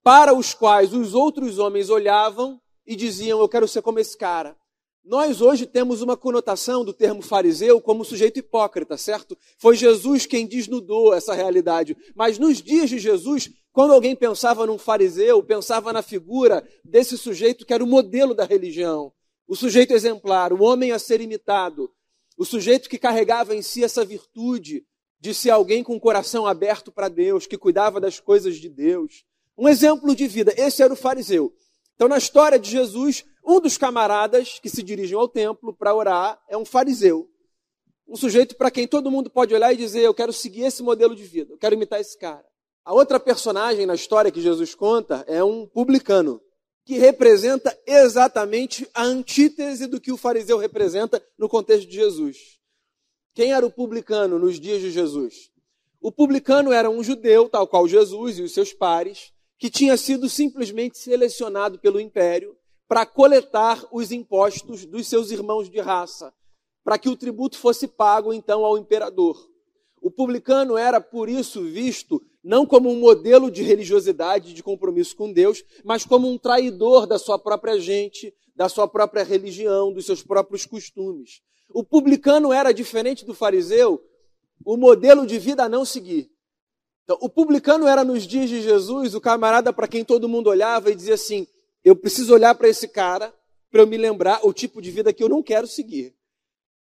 para 0.00 0.32
os 0.32 0.54
quais 0.54 0.94
os 0.94 1.12
outros 1.12 1.58
homens 1.58 1.90
olhavam 1.90 2.60
e 2.88 2.96
diziam: 2.96 3.38
Eu 3.38 3.48
quero 3.48 3.68
ser 3.68 3.82
como 3.82 4.00
esse 4.00 4.16
cara. 4.16 4.56
Nós 5.04 5.40
hoje 5.40 5.66
temos 5.66 6.02
uma 6.02 6.16
conotação 6.16 6.84
do 6.84 6.92
termo 6.92 7.22
fariseu 7.22 7.80
como 7.80 8.04
sujeito 8.04 8.38
hipócrita, 8.40 8.96
certo? 8.96 9.38
Foi 9.58 9.76
Jesus 9.76 10.26
quem 10.26 10.46
desnudou 10.46 11.14
essa 11.14 11.34
realidade. 11.34 11.96
Mas 12.14 12.38
nos 12.38 12.60
dias 12.60 12.90
de 12.90 12.98
Jesus, 12.98 13.50
quando 13.72 13.92
alguém 13.92 14.16
pensava 14.16 14.66
num 14.66 14.76
fariseu, 14.76 15.42
pensava 15.42 15.92
na 15.92 16.02
figura 16.02 16.66
desse 16.84 17.16
sujeito 17.16 17.64
que 17.64 17.72
era 17.72 17.84
o 17.84 17.86
modelo 17.86 18.34
da 18.34 18.44
religião, 18.44 19.12
o 19.46 19.54
sujeito 19.54 19.94
exemplar, 19.94 20.52
o 20.52 20.62
homem 20.62 20.92
a 20.92 20.98
ser 20.98 21.20
imitado, 21.20 21.90
o 22.36 22.44
sujeito 22.44 22.88
que 22.88 22.98
carregava 22.98 23.54
em 23.54 23.62
si 23.62 23.82
essa 23.82 24.04
virtude 24.04 24.84
de 25.20 25.32
ser 25.32 25.50
alguém 25.50 25.82
com 25.82 25.96
o 25.96 26.00
coração 26.00 26.46
aberto 26.46 26.92
para 26.92 27.08
Deus, 27.08 27.46
que 27.46 27.56
cuidava 27.56 27.98
das 27.98 28.20
coisas 28.20 28.56
de 28.56 28.68
Deus. 28.68 29.24
Um 29.56 29.68
exemplo 29.68 30.14
de 30.14 30.26
vida. 30.28 30.54
Esse 30.56 30.82
era 30.82 30.92
o 30.92 30.96
fariseu. 30.96 31.52
Então, 31.98 32.06
na 32.06 32.16
história 32.16 32.60
de 32.60 32.70
Jesus, 32.70 33.24
um 33.44 33.60
dos 33.60 33.76
camaradas 33.76 34.60
que 34.62 34.70
se 34.70 34.84
dirigem 34.84 35.18
ao 35.18 35.26
templo 35.26 35.74
para 35.74 35.92
orar 35.92 36.40
é 36.48 36.56
um 36.56 36.64
fariseu. 36.64 37.28
Um 38.06 38.14
sujeito 38.14 38.54
para 38.54 38.70
quem 38.70 38.86
todo 38.86 39.10
mundo 39.10 39.28
pode 39.28 39.52
olhar 39.52 39.72
e 39.72 39.76
dizer: 39.76 40.02
Eu 40.02 40.14
quero 40.14 40.32
seguir 40.32 40.62
esse 40.62 40.80
modelo 40.80 41.16
de 41.16 41.24
vida, 41.24 41.54
eu 41.54 41.58
quero 41.58 41.74
imitar 41.74 42.00
esse 42.00 42.16
cara. 42.16 42.46
A 42.84 42.94
outra 42.94 43.18
personagem 43.18 43.84
na 43.84 43.96
história 43.96 44.30
que 44.30 44.40
Jesus 44.40 44.76
conta 44.76 45.24
é 45.26 45.42
um 45.42 45.66
publicano, 45.66 46.40
que 46.84 46.98
representa 46.98 47.76
exatamente 47.84 48.88
a 48.94 49.02
antítese 49.02 49.88
do 49.88 50.00
que 50.00 50.12
o 50.12 50.16
fariseu 50.16 50.56
representa 50.56 51.20
no 51.36 51.48
contexto 51.48 51.88
de 51.88 51.96
Jesus. 51.96 52.60
Quem 53.34 53.52
era 53.52 53.66
o 53.66 53.72
publicano 53.72 54.38
nos 54.38 54.60
dias 54.60 54.80
de 54.80 54.92
Jesus? 54.92 55.50
O 56.00 56.12
publicano 56.12 56.70
era 56.70 56.88
um 56.88 57.02
judeu, 57.02 57.48
tal 57.48 57.66
qual 57.66 57.88
Jesus 57.88 58.38
e 58.38 58.42
os 58.42 58.54
seus 58.54 58.72
pares, 58.72 59.32
que 59.58 59.68
tinha 59.68 59.96
sido 59.96 60.28
simplesmente 60.28 60.96
selecionado 60.96 61.78
pelo 61.78 62.00
império 62.00 62.56
para 62.86 63.04
coletar 63.04 63.84
os 63.92 64.12
impostos 64.12 64.86
dos 64.86 65.06
seus 65.08 65.30
irmãos 65.30 65.68
de 65.68 65.80
raça, 65.80 66.32
para 66.84 66.98
que 66.98 67.08
o 67.08 67.16
tributo 67.16 67.58
fosse 67.58 67.86
pago 67.86 68.32
então 68.32 68.64
ao 68.64 68.78
imperador. 68.78 69.36
O 70.00 70.10
publicano 70.10 70.76
era, 70.76 71.00
por 71.00 71.28
isso, 71.28 71.62
visto 71.64 72.22
não 72.42 72.64
como 72.64 72.88
um 72.88 72.98
modelo 72.98 73.50
de 73.50 73.62
religiosidade, 73.62 74.54
de 74.54 74.62
compromisso 74.62 75.14
com 75.16 75.30
Deus, 75.32 75.62
mas 75.84 76.04
como 76.04 76.28
um 76.28 76.38
traidor 76.38 77.06
da 77.06 77.18
sua 77.18 77.38
própria 77.38 77.78
gente, 77.78 78.32
da 78.54 78.68
sua 78.68 78.88
própria 78.88 79.22
religião, 79.22 79.92
dos 79.92 80.06
seus 80.06 80.22
próprios 80.22 80.64
costumes. 80.64 81.42
O 81.68 81.84
publicano 81.84 82.52
era 82.52 82.72
diferente 82.72 83.26
do 83.26 83.34
fariseu, 83.34 84.02
o 84.64 84.76
modelo 84.76 85.26
de 85.26 85.38
vida 85.38 85.64
a 85.64 85.68
não 85.68 85.84
seguir. 85.84 86.30
Então, 87.08 87.16
o 87.22 87.28
publicano 87.30 87.88
era 87.88 88.04
nos 88.04 88.26
dias 88.26 88.50
de 88.50 88.60
Jesus 88.60 89.14
o 89.14 89.20
camarada 89.20 89.72
para 89.72 89.88
quem 89.88 90.04
todo 90.04 90.28
mundo 90.28 90.50
olhava 90.50 90.90
e 90.90 90.94
dizia 90.94 91.14
assim: 91.14 91.46
eu 91.82 91.96
preciso 91.96 92.34
olhar 92.34 92.54
para 92.54 92.68
esse 92.68 92.86
cara 92.86 93.34
para 93.70 93.80
eu 93.80 93.86
me 93.86 93.96
lembrar 93.96 94.40
o 94.42 94.52
tipo 94.52 94.82
de 94.82 94.90
vida 94.90 95.10
que 95.10 95.24
eu 95.24 95.28
não 95.28 95.42
quero 95.42 95.66
seguir. 95.66 96.14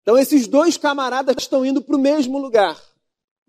Então, 0.02 0.18
esses 0.18 0.46
dois 0.46 0.76
camaradas 0.76 1.34
estão 1.38 1.66
indo 1.66 1.82
para 1.82 1.96
o 1.96 2.00
mesmo 2.00 2.38
lugar. 2.38 2.78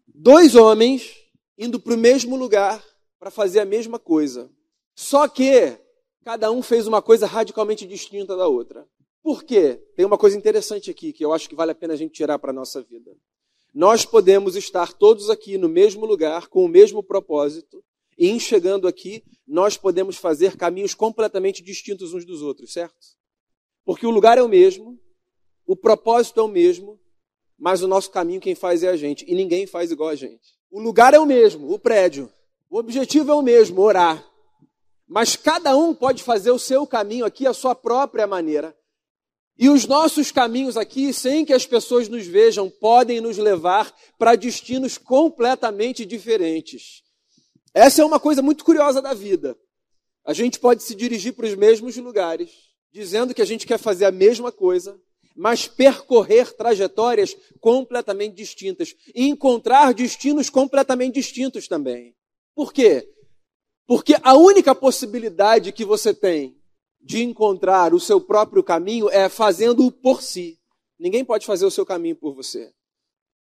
Dois 0.06 0.54
homens 0.54 1.16
indo 1.58 1.80
para 1.80 1.94
o 1.94 1.99
mesmo 1.99 2.37
lugar 2.37 2.80
para 3.18 3.30
fazer 3.30 3.58
a 3.58 3.64
mesma 3.64 3.99
coisa. 3.99 4.49
Só 4.94 5.26
que 5.26 5.76
cada 6.25 6.49
um 6.52 6.62
fez 6.62 6.87
uma 6.87 7.02
coisa 7.02 7.26
radicalmente 7.26 7.88
distinta 7.88 8.37
da 8.37 8.47
outra. 8.47 8.87
Por 9.20 9.42
quê? 9.42 9.82
Tem 9.97 10.06
uma 10.06 10.16
coisa 10.16 10.37
interessante 10.37 10.92
aqui 10.92 11.12
que 11.12 11.25
eu 11.25 11.32
acho 11.32 11.49
que 11.49 11.56
vale 11.56 11.73
a 11.73 11.75
pena 11.75 11.94
a 11.94 11.97
gente 11.97 12.12
tirar 12.12 12.38
para 12.38 12.50
a 12.50 12.54
nossa 12.54 12.80
vida. 12.80 13.16
Nós 13.78 14.04
podemos 14.04 14.56
estar 14.56 14.92
todos 14.92 15.30
aqui 15.30 15.56
no 15.56 15.68
mesmo 15.68 16.04
lugar, 16.04 16.49
com 16.49 16.64
o 16.64 16.68
mesmo 16.68 17.00
propósito, 17.00 17.80
e 18.18 18.28
em 18.28 18.40
chegando 18.40 18.88
aqui, 18.88 19.23
nós 19.47 19.76
podemos 19.76 20.16
fazer 20.16 20.56
caminhos 20.56 20.94
completamente 20.94 21.62
distintos 21.62 22.12
uns 22.12 22.25
dos 22.25 22.42
outros, 22.42 22.73
certo? 22.73 22.97
Porque 23.85 24.04
o 24.04 24.11
lugar 24.11 24.37
é 24.37 24.42
o 24.42 24.49
mesmo, 24.49 24.99
o 25.64 25.76
propósito 25.76 26.40
é 26.40 26.42
o 26.42 26.49
mesmo, 26.49 26.99
mas 27.56 27.80
o 27.80 27.87
nosso 27.87 28.11
caminho 28.11 28.40
quem 28.40 28.56
faz 28.56 28.82
é 28.82 28.88
a 28.88 28.97
gente, 28.97 29.25
e 29.28 29.32
ninguém 29.32 29.64
faz 29.64 29.92
igual 29.92 30.08
a 30.08 30.16
gente. 30.16 30.58
O 30.73 30.80
lugar 30.80 31.14
é 31.14 31.20
o 31.20 31.25
mesmo, 31.25 31.73
o 31.73 31.78
prédio. 31.78 32.28
O 32.68 32.78
objetivo 32.78 33.30
é 33.30 33.35
o 33.37 33.42
mesmo, 33.42 33.80
orar. 33.80 34.28
Mas 35.06 35.37
cada 35.37 35.76
um 35.76 35.94
pode 35.94 36.25
fazer 36.25 36.50
o 36.50 36.58
seu 36.58 36.85
caminho 36.85 37.25
aqui 37.25 37.47
à 37.47 37.52
sua 37.54 37.76
própria 37.76 38.26
maneira. 38.26 38.76
E 39.58 39.68
os 39.68 39.86
nossos 39.86 40.30
caminhos 40.30 40.76
aqui, 40.76 41.12
sem 41.12 41.44
que 41.44 41.52
as 41.52 41.66
pessoas 41.66 42.08
nos 42.08 42.24
vejam, 42.24 42.70
podem 42.70 43.20
nos 43.20 43.38
levar 43.38 43.92
para 44.16 44.36
destinos 44.36 44.96
completamente 44.96 46.06
diferentes. 46.06 47.02
Essa 47.74 48.02
é 48.02 48.04
uma 48.04 48.20
coisa 48.20 48.40
muito 48.40 48.64
curiosa 48.64 49.02
da 49.02 49.12
vida. 49.12 49.58
A 50.24 50.32
gente 50.32 50.60
pode 50.60 50.84
se 50.84 50.94
dirigir 50.94 51.32
para 51.32 51.46
os 51.46 51.56
mesmos 51.56 51.96
lugares, 51.96 52.50
dizendo 52.92 53.34
que 53.34 53.42
a 53.42 53.44
gente 53.44 53.66
quer 53.66 53.78
fazer 53.78 54.04
a 54.04 54.12
mesma 54.12 54.52
coisa, 54.52 54.96
mas 55.34 55.66
percorrer 55.66 56.54
trajetórias 56.56 57.36
completamente 57.60 58.34
distintas 58.34 58.94
e 59.12 59.26
encontrar 59.26 59.92
destinos 59.92 60.48
completamente 60.48 61.14
distintos 61.14 61.66
também. 61.66 62.14
Por 62.54 62.72
quê? 62.72 63.08
Porque 63.86 64.16
a 64.22 64.34
única 64.34 64.74
possibilidade 64.74 65.72
que 65.72 65.84
você 65.84 66.12
tem 66.12 66.57
de 67.00 67.22
encontrar 67.22 67.94
o 67.94 68.00
seu 68.00 68.20
próprio 68.20 68.62
caminho 68.62 69.08
é 69.10 69.28
fazendo-o 69.28 69.90
por 69.90 70.22
si. 70.22 70.58
Ninguém 70.98 71.24
pode 71.24 71.46
fazer 71.46 71.64
o 71.64 71.70
seu 71.70 71.86
caminho 71.86 72.16
por 72.16 72.34
você. 72.34 72.72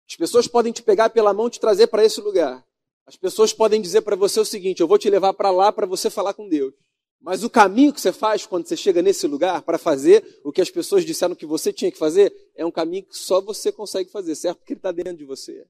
As 0.09 0.17
pessoas 0.17 0.47
podem 0.47 0.73
te 0.73 0.83
pegar 0.83 1.11
pela 1.11 1.33
mão 1.33 1.47
e 1.47 1.51
te 1.51 1.61
trazer 1.61 1.87
para 1.87 2.05
esse 2.05 2.21
lugar. 2.21 2.65
As 3.07 3.17
pessoas 3.17 3.53
podem 3.53 3.81
dizer 3.81 4.03
para 4.03 4.17
você 4.17 4.41
o 4.41 4.45
seguinte: 4.45 4.81
eu 4.81 4.89
vou 4.89 4.99
te 4.99 5.09
levar 5.09 5.33
para 5.35 5.51
lá 5.51 5.73
para 5.73 5.87
você 5.87 6.11
falar 6.11 6.35
com 6.35 6.49
Deus. 6.49 6.75
Mas 7.21 7.43
o 7.43 7.49
caminho 7.49 7.93
que 7.93 8.01
você 8.01 8.13
faz 8.13 8.45
quando 8.45 8.67
você 8.67 8.77
chega 8.77 9.01
nesse 9.01 9.27
lugar 9.27 9.63
para 9.63 9.79
fazer 9.79 10.41
o 10.45 10.53
que 10.53 10.61
as 10.61 10.71
pessoas 10.71 11.07
disseram 11.07 11.35
que 11.35 11.47
você 11.47 11.73
tinha 11.73 11.91
que 11.91 11.97
fazer 11.97 12.35
é 12.55 12.67
um 12.67 12.71
caminho 12.71 13.05
que 13.05 13.17
só 13.17 13.41
você 13.41 13.73
consegue 13.73 14.11
fazer, 14.11 14.35
certo? 14.35 14.59
Porque 14.59 14.75
ele 14.75 14.79
está 14.79 14.93
dentro 14.93 15.17
de 15.17 15.25
você. 15.25 15.67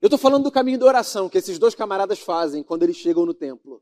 Eu 0.00 0.06
estou 0.06 0.18
falando 0.18 0.42
do 0.42 0.50
caminho 0.50 0.78
da 0.78 0.86
oração 0.86 1.28
que 1.28 1.38
esses 1.38 1.58
dois 1.58 1.74
camaradas 1.74 2.18
fazem 2.18 2.64
quando 2.64 2.82
eles 2.82 2.96
chegam 2.96 3.24
no 3.24 3.32
templo. 3.32 3.80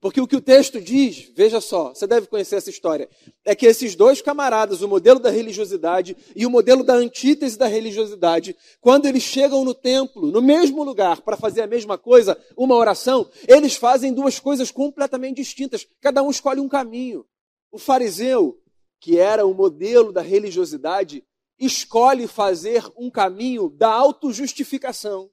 Porque 0.00 0.20
o 0.20 0.28
que 0.28 0.36
o 0.36 0.40
texto 0.40 0.80
diz, 0.80 1.28
veja 1.34 1.60
só, 1.60 1.92
você 1.92 2.06
deve 2.06 2.28
conhecer 2.28 2.54
essa 2.54 2.70
história, 2.70 3.08
é 3.44 3.54
que 3.54 3.66
esses 3.66 3.96
dois 3.96 4.22
camaradas, 4.22 4.80
o 4.80 4.86
modelo 4.86 5.18
da 5.18 5.28
religiosidade 5.28 6.16
e 6.36 6.46
o 6.46 6.50
modelo 6.50 6.84
da 6.84 6.94
antítese 6.94 7.58
da 7.58 7.66
religiosidade, 7.66 8.56
quando 8.80 9.06
eles 9.06 9.24
chegam 9.24 9.64
no 9.64 9.74
templo, 9.74 10.30
no 10.30 10.40
mesmo 10.40 10.84
lugar, 10.84 11.20
para 11.22 11.36
fazer 11.36 11.62
a 11.62 11.66
mesma 11.66 11.98
coisa, 11.98 12.38
uma 12.56 12.76
oração, 12.76 13.28
eles 13.48 13.74
fazem 13.74 14.12
duas 14.12 14.38
coisas 14.38 14.70
completamente 14.70 15.38
distintas. 15.38 15.84
Cada 16.00 16.22
um 16.22 16.30
escolhe 16.30 16.60
um 16.60 16.68
caminho. 16.68 17.26
O 17.72 17.78
fariseu, 17.78 18.56
que 19.00 19.18
era 19.18 19.44
o 19.44 19.52
modelo 19.52 20.12
da 20.12 20.22
religiosidade, 20.22 21.24
escolhe 21.58 22.28
fazer 22.28 22.84
um 22.96 23.10
caminho 23.10 23.68
da 23.68 23.90
autojustificação. 23.90 25.28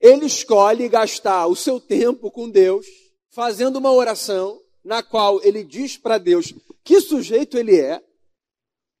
Ele 0.00 0.26
escolhe 0.26 0.88
gastar 0.88 1.46
o 1.46 1.54
seu 1.54 1.80
tempo 1.80 2.32
com 2.32 2.50
Deus 2.50 3.05
fazendo 3.36 3.76
uma 3.76 3.92
oração 3.92 4.58
na 4.82 5.02
qual 5.02 5.42
ele 5.44 5.62
diz 5.62 5.98
para 5.98 6.16
Deus 6.16 6.54
que 6.82 7.02
sujeito 7.02 7.58
ele 7.58 7.78
é, 7.78 8.02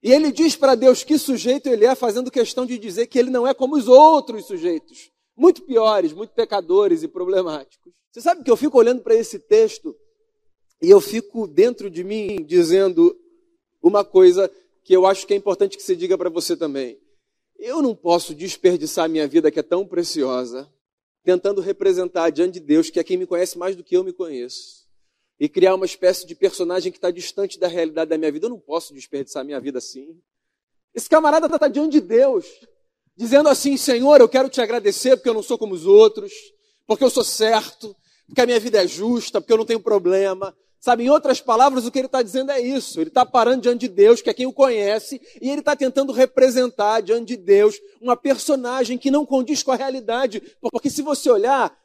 e 0.02 0.12
ele 0.12 0.30
diz 0.30 0.54
para 0.54 0.74
Deus 0.74 1.02
que 1.02 1.16
sujeito 1.16 1.70
ele 1.70 1.86
é, 1.86 1.94
fazendo 1.94 2.30
questão 2.30 2.66
de 2.66 2.78
dizer 2.78 3.06
que 3.06 3.18
ele 3.18 3.30
não 3.30 3.46
é 3.46 3.54
como 3.54 3.76
os 3.76 3.88
outros 3.88 4.44
sujeitos, 4.44 5.10
muito 5.34 5.62
piores, 5.62 6.12
muito 6.12 6.34
pecadores 6.34 7.02
e 7.02 7.08
problemáticos. 7.08 7.94
Você 8.12 8.20
sabe 8.20 8.44
que 8.44 8.50
eu 8.50 8.58
fico 8.58 8.76
olhando 8.76 9.00
para 9.00 9.14
esse 9.14 9.38
texto 9.38 9.96
e 10.82 10.90
eu 10.90 11.00
fico 11.00 11.46
dentro 11.46 11.88
de 11.88 12.04
mim 12.04 12.44
dizendo 12.44 13.18
uma 13.82 14.04
coisa 14.04 14.52
que 14.84 14.94
eu 14.94 15.06
acho 15.06 15.26
que 15.26 15.32
é 15.32 15.36
importante 15.36 15.78
que 15.78 15.82
você 15.82 15.96
diga 15.96 16.18
para 16.18 16.28
você 16.28 16.54
também. 16.54 17.00
Eu 17.58 17.80
não 17.80 17.94
posso 17.94 18.34
desperdiçar 18.34 19.08
minha 19.08 19.26
vida 19.26 19.50
que 19.50 19.60
é 19.60 19.62
tão 19.62 19.86
preciosa 19.86 20.70
tentando 21.26 21.60
representar 21.60 22.30
diante 22.30 22.54
de 22.54 22.60
Deus, 22.60 22.88
que 22.88 23.00
é 23.00 23.02
quem 23.02 23.16
me 23.16 23.26
conhece 23.26 23.58
mais 23.58 23.74
do 23.74 23.82
que 23.82 23.96
eu 23.96 24.04
me 24.04 24.12
conheço, 24.12 24.86
e 25.40 25.48
criar 25.48 25.74
uma 25.74 25.84
espécie 25.84 26.24
de 26.24 26.36
personagem 26.36 26.92
que 26.92 26.98
está 26.98 27.10
distante 27.10 27.58
da 27.58 27.66
realidade 27.66 28.10
da 28.10 28.16
minha 28.16 28.30
vida. 28.30 28.46
Eu 28.46 28.50
não 28.50 28.60
posso 28.60 28.94
desperdiçar 28.94 29.44
minha 29.44 29.60
vida 29.60 29.78
assim. 29.78 30.16
Esse 30.94 31.08
camarada 31.08 31.46
está 31.52 31.66
diante 31.66 31.94
de 31.94 32.00
Deus, 32.00 32.46
dizendo 33.16 33.48
assim: 33.48 33.76
Senhor, 33.76 34.20
eu 34.20 34.28
quero 34.28 34.48
te 34.48 34.60
agradecer 34.60 35.16
porque 35.16 35.28
eu 35.28 35.34
não 35.34 35.42
sou 35.42 35.58
como 35.58 35.74
os 35.74 35.84
outros, 35.84 36.32
porque 36.86 37.02
eu 37.02 37.10
sou 37.10 37.24
certo, 37.24 37.96
porque 38.28 38.40
a 38.40 38.46
minha 38.46 38.60
vida 38.60 38.80
é 38.80 38.86
justa, 38.86 39.40
porque 39.40 39.52
eu 39.52 39.58
não 39.58 39.66
tenho 39.66 39.80
problema, 39.80 40.56
Sabe, 40.86 41.02
em 41.02 41.10
outras 41.10 41.40
palavras, 41.40 41.84
o 41.84 41.90
que 41.90 41.98
ele 41.98 42.06
está 42.06 42.22
dizendo 42.22 42.52
é 42.52 42.60
isso. 42.60 43.00
Ele 43.00 43.08
está 43.08 43.26
parando 43.26 43.62
diante 43.62 43.80
de 43.80 43.88
Deus, 43.88 44.22
que 44.22 44.30
é 44.30 44.32
quem 44.32 44.46
o 44.46 44.52
conhece, 44.52 45.20
e 45.42 45.50
ele 45.50 45.58
está 45.58 45.74
tentando 45.74 46.12
representar 46.12 47.00
diante 47.00 47.26
de 47.26 47.36
Deus 47.36 47.74
uma 48.00 48.16
personagem 48.16 48.96
que 48.96 49.10
não 49.10 49.26
condiz 49.26 49.64
com 49.64 49.72
a 49.72 49.74
realidade. 49.74 50.40
Porque 50.60 50.88
se 50.88 51.02
você 51.02 51.28
olhar 51.28 51.76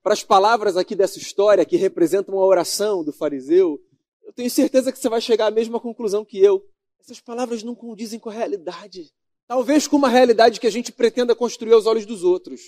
para 0.00 0.12
as 0.12 0.22
palavras 0.22 0.76
aqui 0.76 0.94
dessa 0.94 1.18
história, 1.18 1.64
que 1.64 1.76
representam 1.76 2.38
a 2.38 2.46
oração 2.46 3.02
do 3.02 3.12
fariseu, 3.12 3.80
eu 4.24 4.32
tenho 4.32 4.48
certeza 4.48 4.92
que 4.92 4.98
você 5.00 5.08
vai 5.08 5.20
chegar 5.20 5.46
à 5.46 5.50
mesma 5.50 5.80
conclusão 5.80 6.24
que 6.24 6.38
eu. 6.38 6.62
Essas 7.00 7.18
palavras 7.18 7.64
não 7.64 7.74
condizem 7.74 8.20
com 8.20 8.30
a 8.30 8.32
realidade. 8.32 9.10
Talvez 9.48 9.88
com 9.88 9.96
uma 9.96 10.08
realidade 10.08 10.60
que 10.60 10.68
a 10.68 10.72
gente 10.72 10.92
pretenda 10.92 11.34
construir 11.34 11.72
aos 11.72 11.84
olhos 11.84 12.06
dos 12.06 12.22
outros. 12.22 12.60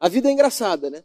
A 0.00 0.08
vida 0.08 0.30
é 0.30 0.32
engraçada, 0.32 0.88
né? 0.88 1.04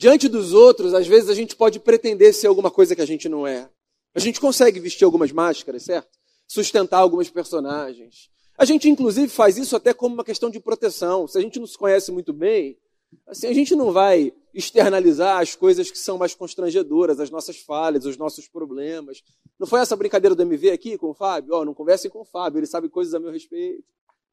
Diante 0.00 0.30
dos 0.30 0.54
outros, 0.54 0.94
às 0.94 1.06
vezes 1.06 1.28
a 1.28 1.34
gente 1.34 1.54
pode 1.54 1.78
pretender 1.78 2.32
ser 2.32 2.46
alguma 2.46 2.70
coisa 2.70 2.96
que 2.96 3.02
a 3.02 3.06
gente 3.06 3.28
não 3.28 3.46
é. 3.46 3.68
A 4.14 4.18
gente 4.18 4.40
consegue 4.40 4.80
vestir 4.80 5.04
algumas 5.04 5.30
máscaras, 5.30 5.82
certo? 5.82 6.08
Sustentar 6.48 7.00
algumas 7.00 7.28
personagens. 7.28 8.30
A 8.56 8.64
gente, 8.64 8.88
inclusive, 8.88 9.28
faz 9.28 9.58
isso 9.58 9.76
até 9.76 9.92
como 9.92 10.14
uma 10.14 10.24
questão 10.24 10.48
de 10.48 10.58
proteção. 10.58 11.28
Se 11.28 11.36
a 11.36 11.42
gente 11.42 11.60
não 11.60 11.66
se 11.66 11.76
conhece 11.76 12.10
muito 12.10 12.32
bem, 12.32 12.78
assim, 13.26 13.46
a 13.46 13.52
gente 13.52 13.76
não 13.76 13.92
vai 13.92 14.32
externalizar 14.54 15.38
as 15.38 15.54
coisas 15.54 15.90
que 15.90 15.98
são 15.98 16.16
mais 16.16 16.34
constrangedoras, 16.34 17.20
as 17.20 17.28
nossas 17.28 17.58
falhas, 17.58 18.06
os 18.06 18.16
nossos 18.16 18.48
problemas. 18.48 19.22
Não 19.58 19.66
foi 19.66 19.80
essa 19.80 19.94
brincadeira 19.96 20.34
do 20.34 20.42
MV 20.42 20.70
aqui 20.70 20.96
com 20.96 21.10
o 21.10 21.14
Fábio? 21.14 21.54
Oh, 21.54 21.62
não 21.62 21.74
conversem 21.74 22.10
com 22.10 22.20
o 22.20 22.24
Fábio, 22.24 22.60
ele 22.60 22.66
sabe 22.66 22.88
coisas 22.88 23.12
a 23.12 23.20
meu 23.20 23.30
respeito. 23.30 23.84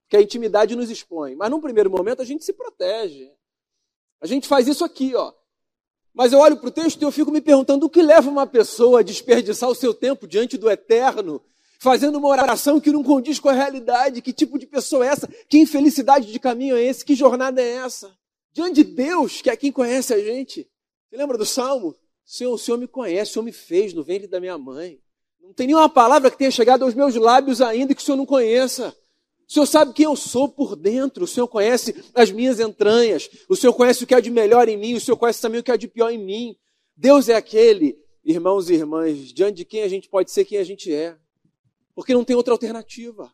Que 0.08 0.16
a 0.16 0.22
intimidade 0.22 0.78
nos 0.78 0.90
expõe. 0.90 1.36
Mas 1.36 1.52
num 1.52 1.60
primeiro 1.60 1.92
momento 1.92 2.22
a 2.22 2.26
gente 2.26 2.46
se 2.46 2.54
protege. 2.54 3.30
A 4.22 4.26
gente 4.26 4.48
faz 4.48 4.66
isso 4.70 4.86
aqui, 4.86 5.14
ó. 5.14 5.34
Mas 6.18 6.34
eu 6.34 6.40
olho 6.40 6.58
para 6.58 6.70
o 6.70 6.72
texto 6.72 7.00
e 7.00 7.06
eu 7.06 7.12
fico 7.12 7.30
me 7.30 7.40
perguntando 7.40 7.86
o 7.86 7.90
que 7.90 8.02
leva 8.02 8.28
uma 8.28 8.48
pessoa 8.48 9.02
a 9.02 9.04
desperdiçar 9.04 9.70
o 9.70 9.76
seu 9.76 9.94
tempo 9.94 10.28
diante 10.28 10.58
do 10.58 10.68
eterno, 10.68 11.40
fazendo 11.78 12.18
uma 12.18 12.28
oração 12.28 12.80
que 12.80 12.92
não 12.92 13.04
condiz 13.04 13.40
com 13.40 13.50
a 13.50 13.54
realidade. 13.54 14.24
Que 14.24 14.34
tipo 14.34 14.58
de 14.58 14.66
pessoa 14.66 15.06
é 15.06 15.10
essa? 15.10 15.30
Que 15.48 15.60
infelicidade 15.60 16.32
de 16.32 16.40
caminho 16.40 16.76
é 16.76 16.82
esse? 16.82 17.06
Que 17.06 17.14
jornada 17.14 17.62
é 17.62 17.70
essa? 17.76 18.12
Diante 18.52 18.84
de 18.84 18.96
Deus, 18.96 19.44
que 19.44 19.50
é 19.52 19.56
quem 19.56 19.72
conhece 19.72 20.12
a 20.12 20.18
gente. 20.18 20.68
Você 21.08 21.18
lembra 21.18 21.38
do 21.38 21.46
Salmo? 21.46 21.94
Senhor, 22.26 22.52
o 22.52 22.58
Senhor 22.58 22.80
me 22.80 22.88
conhece, 22.88 23.30
o 23.30 23.34
Senhor 23.36 23.46
me 23.46 23.54
fez 23.54 23.94
no 23.94 24.04
ventre 24.04 24.28
da 24.28 24.40
minha 24.40 24.58
mãe. 24.58 24.98
Não 25.40 25.54
tem 25.54 25.68
nenhuma 25.68 25.88
palavra 25.88 26.32
que 26.32 26.38
tenha 26.40 26.50
chegado 26.50 26.84
aos 26.84 26.96
meus 26.96 27.14
lábios 27.14 27.62
ainda 27.62 27.94
que 27.94 28.02
o 28.02 28.04
Senhor 28.04 28.18
não 28.18 28.26
conheça. 28.26 28.92
O 29.48 29.54
Senhor 29.54 29.66
sabe 29.66 29.94
quem 29.94 30.06
eu 30.06 30.16
sou 30.16 30.50
por 30.50 30.76
dentro, 30.76 31.24
o 31.24 31.28
Senhor 31.28 31.48
conhece 31.48 31.96
as 32.14 32.32
minhas 32.32 32.60
entranhas, 32.60 33.30
o 33.48 33.56
Senhor 33.56 33.74
conhece 33.74 34.04
o 34.04 34.08
que 34.08 34.14
há 34.14 34.20
de 34.20 34.30
melhor 34.30 34.68
em 34.68 34.76
mim, 34.76 34.94
o 34.94 35.00
Senhor 35.00 35.16
conhece 35.16 35.42
também 35.42 35.62
o 35.62 35.64
que 35.64 35.72
há 35.72 35.78
de 35.78 35.88
pior 35.88 36.10
em 36.10 36.18
mim. 36.18 36.56
Deus 36.96 37.30
é 37.30 37.36
aquele, 37.36 37.98
irmãos 38.26 38.70
e 38.70 38.74
irmãs, 38.74 39.32
diante 39.32 39.58
de 39.58 39.66
quem 39.66 39.84
a 39.84 39.88
gente 39.88 40.10
pode 40.10 40.32
ser 40.32 40.44
quem 40.44 40.58
a 40.58 40.64
gente 40.66 40.94
é, 40.94 41.16
porque 41.96 42.14
não 42.14 42.26
tem 42.26 42.36
outra 42.36 42.54
alternativa. 42.54 43.32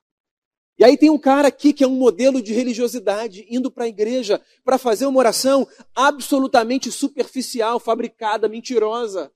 E 0.78 0.84
aí 0.84 0.98
tem 0.98 1.10
um 1.10 1.18
cara 1.18 1.48
aqui 1.48 1.74
que 1.74 1.84
é 1.84 1.88
um 1.88 1.96
modelo 1.96 2.42
de 2.42 2.54
religiosidade, 2.54 3.46
indo 3.50 3.72
para 3.72 3.86
a 3.86 3.88
igreja 3.88 4.42
para 4.64 4.78
fazer 4.78 5.06
uma 5.06 5.20
oração 5.20 5.68
absolutamente 5.96 6.92
superficial, 6.92 7.80
fabricada, 7.80 8.48
mentirosa. 8.48 9.32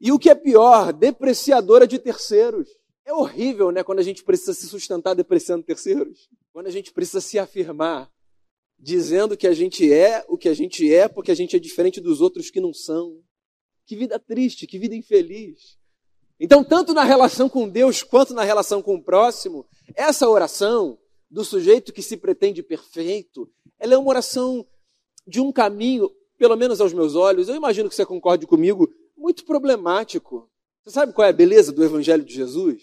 E 0.00 0.10
o 0.10 0.18
que 0.18 0.30
é 0.30 0.34
pior, 0.34 0.92
depreciadora 0.92 1.86
de 1.86 1.98
terceiros. 1.98 2.68
É 3.04 3.12
horrível, 3.12 3.70
né, 3.70 3.82
quando 3.82 3.98
a 3.98 4.02
gente 4.02 4.22
precisa 4.22 4.54
se 4.54 4.68
sustentar 4.68 5.14
depreciando 5.14 5.64
terceiros. 5.64 6.28
Quando 6.52 6.66
a 6.66 6.70
gente 6.70 6.92
precisa 6.92 7.20
se 7.20 7.38
afirmar, 7.38 8.10
dizendo 8.78 9.36
que 9.36 9.46
a 9.46 9.52
gente 9.52 9.92
é 9.92 10.24
o 10.28 10.36
que 10.36 10.48
a 10.48 10.54
gente 10.54 10.92
é 10.92 11.08
porque 11.08 11.30
a 11.30 11.34
gente 11.34 11.56
é 11.56 11.58
diferente 11.58 12.00
dos 12.00 12.20
outros 12.20 12.50
que 12.50 12.60
não 12.60 12.72
são. 12.72 13.20
Que 13.86 13.96
vida 13.96 14.18
triste, 14.18 14.66
que 14.66 14.78
vida 14.78 14.94
infeliz. 14.94 15.76
Então, 16.38 16.64
tanto 16.64 16.92
na 16.92 17.04
relação 17.04 17.48
com 17.48 17.68
Deus 17.68 18.02
quanto 18.02 18.34
na 18.34 18.42
relação 18.42 18.82
com 18.82 18.96
o 18.96 19.02
próximo, 19.02 19.66
essa 19.94 20.28
oração 20.28 20.98
do 21.30 21.44
sujeito 21.44 21.92
que 21.92 22.02
se 22.02 22.16
pretende 22.16 22.62
perfeito, 22.62 23.48
ela 23.78 23.94
é 23.94 23.98
uma 23.98 24.10
oração 24.10 24.66
de 25.26 25.40
um 25.40 25.52
caminho, 25.52 26.10
pelo 26.36 26.56
menos 26.56 26.80
aos 26.80 26.92
meus 26.92 27.14
olhos, 27.14 27.48
eu 27.48 27.54
imagino 27.54 27.88
que 27.88 27.94
você 27.94 28.04
concorde 28.04 28.46
comigo, 28.46 28.92
muito 29.16 29.44
problemático. 29.44 30.50
Você 30.84 30.94
sabe 30.94 31.12
qual 31.12 31.26
é 31.26 31.30
a 31.30 31.32
beleza 31.32 31.72
do 31.72 31.84
Evangelho 31.84 32.24
de 32.24 32.34
Jesus? 32.34 32.82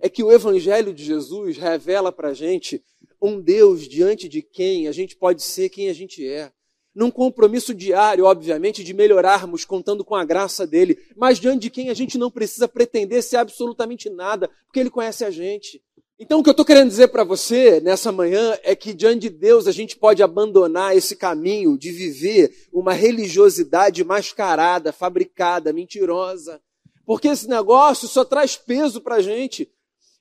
é 0.00 0.08
que 0.08 0.22
o 0.22 0.32
Evangelho 0.32 0.92
de 0.92 1.04
Jesus 1.04 1.56
revela 1.56 2.10
para 2.10 2.28
a 2.28 2.34
gente 2.34 2.82
um 3.20 3.40
Deus 3.40 3.88
diante 3.88 4.28
de 4.28 4.42
quem 4.42 4.88
a 4.88 4.92
gente 4.92 5.16
pode 5.16 5.42
ser 5.42 5.68
quem 5.68 5.88
a 5.88 5.92
gente 5.92 6.26
é. 6.26 6.52
Num 6.94 7.10
compromisso 7.10 7.74
diário, 7.74 8.24
obviamente, 8.24 8.84
de 8.84 8.94
melhorarmos 8.94 9.64
contando 9.64 10.04
com 10.04 10.14
a 10.14 10.24
graça 10.24 10.66
dele, 10.66 10.96
mas 11.16 11.40
diante 11.40 11.62
de 11.62 11.70
quem 11.70 11.90
a 11.90 11.94
gente 11.94 12.16
não 12.16 12.30
precisa 12.30 12.68
pretender 12.68 13.22
ser 13.22 13.36
absolutamente 13.36 14.08
nada, 14.08 14.48
porque 14.66 14.78
ele 14.78 14.90
conhece 14.90 15.24
a 15.24 15.30
gente. 15.30 15.82
Então, 16.20 16.38
o 16.38 16.42
que 16.42 16.48
eu 16.48 16.52
estou 16.52 16.64
querendo 16.64 16.88
dizer 16.88 17.08
para 17.08 17.24
você 17.24 17.80
nessa 17.80 18.12
manhã 18.12 18.56
é 18.62 18.76
que 18.76 18.94
diante 18.94 19.22
de 19.22 19.30
Deus 19.30 19.66
a 19.66 19.72
gente 19.72 19.96
pode 19.96 20.22
abandonar 20.22 20.96
esse 20.96 21.16
caminho 21.16 21.76
de 21.76 21.90
viver 21.90 22.52
uma 22.72 22.92
religiosidade 22.92 24.04
mascarada, 24.04 24.92
fabricada, 24.92 25.72
mentirosa, 25.72 26.60
porque 27.04 27.28
esse 27.28 27.48
negócio 27.48 28.08
só 28.08 28.24
traz 28.24 28.56
peso 28.56 29.00
para 29.00 29.16
a 29.16 29.22
gente. 29.22 29.70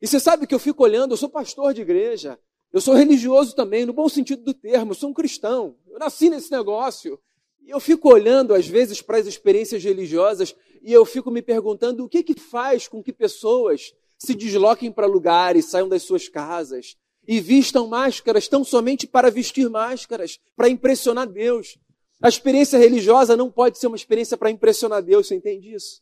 E 0.02 0.08
você 0.08 0.20
sabe 0.20 0.46
que 0.46 0.54
eu 0.54 0.60
fico 0.60 0.84
olhando, 0.84 1.14
eu 1.14 1.18
sou 1.18 1.30
pastor 1.30 1.74
de 1.74 1.82
igreja, 1.82 2.38
eu 2.72 2.82
sou 2.82 2.94
religioso 2.94 3.56
também, 3.56 3.86
no 3.86 3.94
bom 3.94 4.10
sentido 4.10 4.44
do 4.44 4.54
termo, 4.54 4.92
eu 4.92 4.96
sou 4.96 5.10
um 5.10 5.14
cristão, 5.14 5.78
eu 5.88 6.00
nasci 6.00 6.30
nesse 6.30 6.52
negócio. 6.52 7.20
E 7.62 7.70
eu 7.70 7.80
fico 7.80 8.12
olhando, 8.12 8.54
às 8.54 8.68
vezes, 8.68 9.02
para 9.02 9.18
as 9.18 9.26
experiências 9.26 9.84
religiosas 9.84 10.56
e 10.82 10.92
eu 10.92 11.06
fico 11.06 11.32
me 11.32 11.42
perguntando 11.42 12.04
o 12.04 12.10
que, 12.10 12.22
que 12.22 12.38
faz 12.38 12.88
com 12.88 13.02
que 13.02 13.14
pessoas 13.14 13.94
se 14.18 14.36
desloquem 14.36 14.92
para 14.92 15.08
lugares, 15.08 15.66
saiam 15.66 15.88
das 15.88 16.04
suas 16.04 16.28
casas 16.28 16.98
e 17.26 17.40
vistam 17.40 17.88
máscaras 17.88 18.48
tão 18.50 18.64
somente 18.64 19.08
para 19.08 19.32
vestir 19.32 19.70
máscaras, 19.70 20.40
para 20.56 20.68
impressionar 20.68 21.28
Deus. 21.28 21.78
A 22.22 22.28
experiência 22.28 22.78
religiosa 22.78 23.38
não 23.38 23.50
pode 23.50 23.78
ser 23.78 23.88
uma 23.88 23.96
experiência 23.96 24.38
para 24.38 24.52
impressionar 24.52 25.02
Deus, 25.02 25.28
você 25.28 25.36
entende 25.36 25.74
isso? 25.74 26.02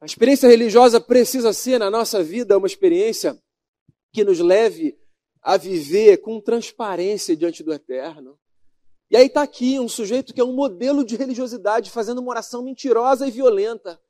A 0.00 0.04
experiência 0.04 0.48
religiosa 0.48 1.00
precisa 1.00 1.52
ser, 1.52 1.78
na 1.78 1.90
nossa 1.90 2.22
vida, 2.22 2.58
uma 2.58 2.66
experiência 2.66 3.40
que 4.12 4.24
nos 4.24 4.38
leve 4.38 4.98
a 5.40 5.56
viver 5.56 6.18
com 6.18 6.40
transparência 6.40 7.36
diante 7.36 7.62
do 7.62 7.72
eterno. 7.72 8.38
E 9.10 9.16
aí 9.16 9.26
está 9.26 9.42
aqui 9.42 9.78
um 9.78 9.88
sujeito 9.88 10.34
que 10.34 10.40
é 10.40 10.44
um 10.44 10.52
modelo 10.52 11.04
de 11.04 11.16
religiosidade, 11.16 11.90
fazendo 11.90 12.18
uma 12.18 12.30
oração 12.30 12.62
mentirosa 12.62 13.26
e 13.26 13.30
violenta. 13.30 14.00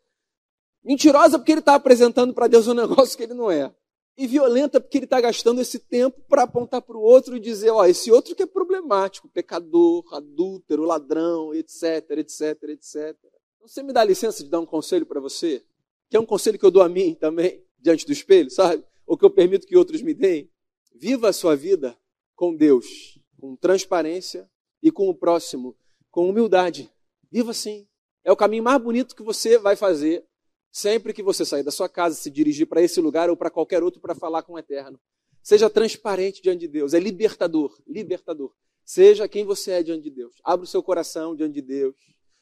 Mentirosa 0.82 1.38
porque 1.38 1.52
ele 1.52 1.60
está 1.60 1.74
apresentando 1.74 2.32
para 2.32 2.46
Deus 2.46 2.66
um 2.66 2.74
negócio 2.74 3.16
que 3.16 3.22
ele 3.22 3.34
não 3.34 3.50
é. 3.50 3.72
E 4.16 4.26
violenta 4.26 4.80
porque 4.80 4.96
ele 4.96 5.04
está 5.04 5.20
gastando 5.20 5.60
esse 5.60 5.78
tempo 5.78 6.20
para 6.26 6.44
apontar 6.44 6.80
para 6.80 6.96
o 6.96 7.02
outro 7.02 7.36
e 7.36 7.40
dizer, 7.40 7.70
ó, 7.70 7.84
esse 7.84 8.10
outro 8.10 8.34
que 8.34 8.42
é 8.42 8.46
problemático, 8.46 9.28
pecador, 9.28 10.02
adúltero, 10.14 10.84
ladrão, 10.84 11.52
etc, 11.54 12.10
etc, 12.12 12.62
etc. 12.70 13.14
Você 13.60 13.82
me 13.82 13.92
dá 13.92 14.02
licença 14.02 14.42
de 14.42 14.48
dar 14.48 14.60
um 14.60 14.66
conselho 14.66 15.04
para 15.04 15.20
você? 15.20 15.62
Que 16.08 16.16
é 16.16 16.20
um 16.20 16.26
conselho 16.26 16.58
que 16.58 16.64
eu 16.64 16.70
dou 16.70 16.82
a 16.82 16.88
mim 16.88 17.14
também, 17.14 17.62
diante 17.78 18.06
do 18.06 18.12
espelho, 18.12 18.50
sabe? 18.50 18.84
Ou 19.06 19.16
que 19.16 19.24
eu 19.24 19.30
permito 19.30 19.66
que 19.66 19.76
outros 19.76 20.02
me 20.02 20.14
deem. 20.14 20.50
Viva 20.94 21.28
a 21.28 21.32
sua 21.32 21.54
vida 21.54 21.96
com 22.34 22.54
Deus, 22.54 23.18
com 23.38 23.56
transparência 23.56 24.50
e 24.82 24.90
com 24.90 25.08
o 25.08 25.14
próximo, 25.14 25.76
com 26.10 26.28
humildade. 26.28 26.90
Viva 27.30 27.50
assim. 27.50 27.86
É 28.24 28.32
o 28.32 28.36
caminho 28.36 28.62
mais 28.62 28.80
bonito 28.82 29.14
que 29.14 29.22
você 29.22 29.58
vai 29.58 29.76
fazer 29.76 30.24
sempre 30.76 31.14
que 31.14 31.22
você 31.22 31.44
sair 31.44 31.62
da 31.62 31.70
sua 31.70 31.88
casa, 31.88 32.14
se 32.14 32.30
dirigir 32.30 32.66
para 32.66 32.82
esse 32.82 33.00
lugar 33.00 33.30
ou 33.30 33.36
para 33.36 33.50
qualquer 33.50 33.82
outro 33.82 34.00
para 34.00 34.14
falar 34.14 34.42
com 34.42 34.52
o 34.52 34.58
Eterno. 34.58 35.00
Seja 35.42 35.70
transparente 35.70 36.42
diante 36.42 36.60
de 36.60 36.68
Deus. 36.68 36.92
É 36.92 36.98
libertador, 36.98 37.80
libertador. 37.86 38.52
Seja 38.84 39.26
quem 39.26 39.44
você 39.44 39.70
é 39.70 39.82
diante 39.82 40.02
de 40.02 40.10
Deus. 40.10 40.34
Abra 40.44 40.64
o 40.64 40.66
seu 40.66 40.82
coração 40.82 41.34
diante 41.34 41.54
de 41.54 41.62
Deus. 41.62 41.94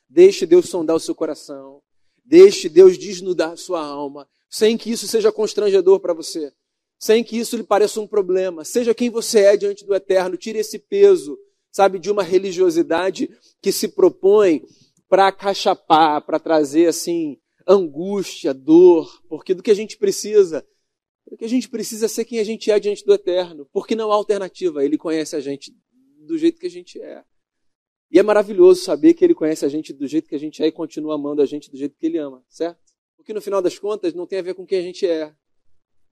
Deixe 0.09 0.47
Deus 0.47 0.69
sondar 0.69 0.97
o 0.97 1.01
seu 1.01 1.15
coração. 1.15 1.81
Deixe 2.25 2.69
Deus 2.69 2.97
desnudar 2.97 3.57
sua 3.59 3.85
alma, 3.85 4.27
sem 4.49 4.77
que 4.77 4.91
isso 4.91 5.07
seja 5.07 5.31
constrangedor 5.31 6.01
para 6.01 6.15
você, 6.15 6.53
sem 6.99 7.23
que 7.23 7.37
isso 7.37 7.57
lhe 7.57 7.63
pareça 7.63 8.01
um 8.01 8.07
problema. 8.07 8.65
Seja 8.65 8.95
quem 8.95 9.11
você 9.11 9.41
é 9.41 9.57
diante 9.57 9.85
do 9.85 9.95
eterno, 9.95 10.37
tire 10.37 10.59
esse 10.59 10.79
peso, 10.79 11.39
sabe, 11.71 11.99
de 11.99 12.11
uma 12.11 12.23
religiosidade 12.23 13.29
que 13.61 13.71
se 13.71 13.89
propõe 13.89 14.63
para 15.09 15.29
acachapar, 15.29 16.25
para 16.25 16.39
trazer 16.39 16.87
assim 16.87 17.39
angústia, 17.67 18.55
dor, 18.55 19.23
porque 19.29 19.55
do 19.55 19.63
que 19.63 19.71
a 19.71 19.75
gente 19.75 19.97
precisa, 19.97 20.67
do 21.31 21.37
que 21.37 21.45
a 21.45 21.49
gente 21.49 21.69
precisa 21.69 22.09
ser 22.09 22.25
quem 22.25 22.39
a 22.39 22.45
gente 22.45 22.71
é 22.71 22.79
diante 22.79 23.05
do 23.05 23.13
eterno, 23.13 23.69
porque 23.73 23.95
não 23.95 24.13
há 24.13 24.15
alternativa, 24.15 24.85
ele 24.85 24.99
conhece 24.99 25.35
a 25.37 25.41
gente 25.41 25.75
do 26.27 26.39
jeito 26.39 26.61
que 26.61 26.67
a 26.67 26.71
gente 26.71 27.01
é. 27.01 27.23
E 28.15 28.19
é 28.21 28.23
maravilhoso 28.23 28.81
saber 28.81 29.13
que 29.13 29.25
ele 29.25 29.35
conhece 29.35 29.65
a 29.65 29.69
gente 29.69 29.93
do 29.93 30.07
jeito 30.07 30.29
que 30.29 30.37
a 30.37 30.39
gente 30.39 30.63
é 30.63 30.69
e 30.69 30.71
continua 30.71 31.17
amando 31.17 31.43
a 31.43 31.47
gente 31.47 31.69
do 31.69 31.77
jeito 31.77 31.97
que 31.99 32.07
ele 32.07 32.17
ama, 32.17 32.45
certo? 32.49 32.79
Porque 33.17 33.35
no 33.35 33.43
final 33.43 33.61
das 33.61 33.77
contas 33.77 34.15
não 34.15 34.25
tem 34.25 34.39
a 34.39 34.43
ver 34.43 34.55
com 34.55 34.65
quem 34.65 34.79
a 34.79 34.83
gente 34.83 35.05
é, 35.05 35.35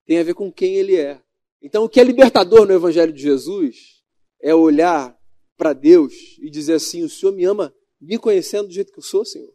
tem 0.04 0.18
a 0.18 0.24
ver 0.24 0.34
com 0.34 0.50
quem 0.50 0.74
ele 0.74 0.96
é. 0.96 1.22
Então 1.62 1.84
o 1.84 1.88
que 1.88 2.00
é 2.00 2.02
libertador 2.02 2.66
no 2.66 2.72
Evangelho 2.72 3.12
de 3.12 3.22
Jesus 3.22 4.02
é 4.40 4.52
olhar 4.52 5.16
para 5.56 5.72
Deus 5.72 6.12
e 6.40 6.50
dizer 6.50 6.72
assim: 6.72 7.04
o 7.04 7.08
Senhor 7.08 7.30
me 7.30 7.44
ama 7.44 7.72
me 8.00 8.18
conhecendo 8.18 8.66
do 8.66 8.74
jeito 8.74 8.90
que 8.90 8.98
eu 8.98 9.04
sou, 9.04 9.24
Senhor. 9.24 9.54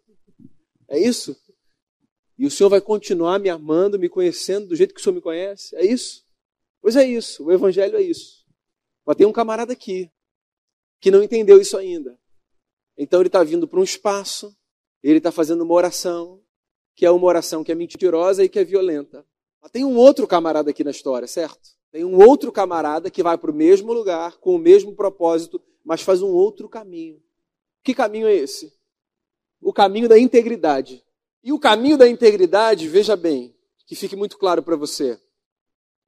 É 0.87 0.97
isso? 0.97 1.35
E 2.37 2.45
o 2.45 2.51
Senhor 2.51 2.69
vai 2.69 2.79
continuar 2.79 3.39
me 3.39 3.49
amando, 3.49 3.99
me 3.99 4.07
conhecendo 4.07 4.67
do 4.67 4.75
jeito 4.77 4.93
que 4.93 5.01
o 5.01 5.03
Senhor 5.03 5.15
me 5.15 5.21
conhece? 5.21 5.75
É 5.75 5.85
isso? 5.85 6.25
Pois 6.81 6.95
é 6.95 7.05
isso, 7.05 7.43
o 7.43 7.51
Evangelho 7.51 7.97
é 7.97 8.01
isso. 8.01 8.45
Mas 9.05 9.17
tem 9.17 9.27
um 9.27 9.33
camarada 9.33 9.73
aqui 9.73 10.09
que 11.01 11.11
não 11.11 11.21
entendeu 11.21 11.59
isso 11.59 11.75
ainda. 11.75 12.17
Então 12.97 13.19
ele 13.19 13.27
está 13.27 13.43
vindo 13.43 13.67
para 13.67 13.79
um 13.79 13.83
espaço, 13.83 14.55
ele 15.03 15.19
está 15.19 15.31
fazendo 15.31 15.63
uma 15.63 15.73
oração, 15.73 16.41
que 16.95 17.05
é 17.05 17.11
uma 17.11 17.25
oração 17.27 17.63
que 17.63 17.71
é 17.71 17.75
mentirosa 17.75 18.43
e 18.43 18.49
que 18.49 18.57
é 18.57 18.63
violenta. 18.63 19.25
Mas 19.61 19.71
tem 19.71 19.85
um 19.85 19.95
outro 19.95 20.25
camarada 20.25 20.71
aqui 20.71 20.83
na 20.83 20.91
história, 20.91 21.27
certo? 21.27 21.69
Tem 21.91 22.03
um 22.03 22.17
outro 22.17 22.51
camarada 22.51 23.09
que 23.09 23.23
vai 23.23 23.37
para 23.37 23.51
o 23.51 23.53
mesmo 23.53 23.93
lugar, 23.93 24.37
com 24.37 24.55
o 24.55 24.57
mesmo 24.57 24.95
propósito, 24.95 25.61
mas 25.83 26.01
faz 26.01 26.21
um 26.21 26.29
outro 26.29 26.67
caminho. 26.67 27.21
Que 27.83 27.93
caminho 27.93 28.27
é 28.27 28.35
esse? 28.35 28.73
O 29.61 29.71
caminho 29.71 30.09
da 30.09 30.17
integridade. 30.17 31.03
E 31.43 31.53
o 31.53 31.59
caminho 31.59 31.97
da 31.97 32.07
integridade, 32.09 32.87
veja 32.87 33.15
bem, 33.15 33.55
que 33.85 33.95
fique 33.95 34.15
muito 34.15 34.37
claro 34.37 34.61
para 34.61 34.75
você, 34.75 35.19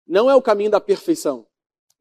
não 0.05 0.29
é 0.29 0.35
o 0.35 0.41
caminho 0.41 0.71
da 0.71 0.81
perfeição. 0.81 1.45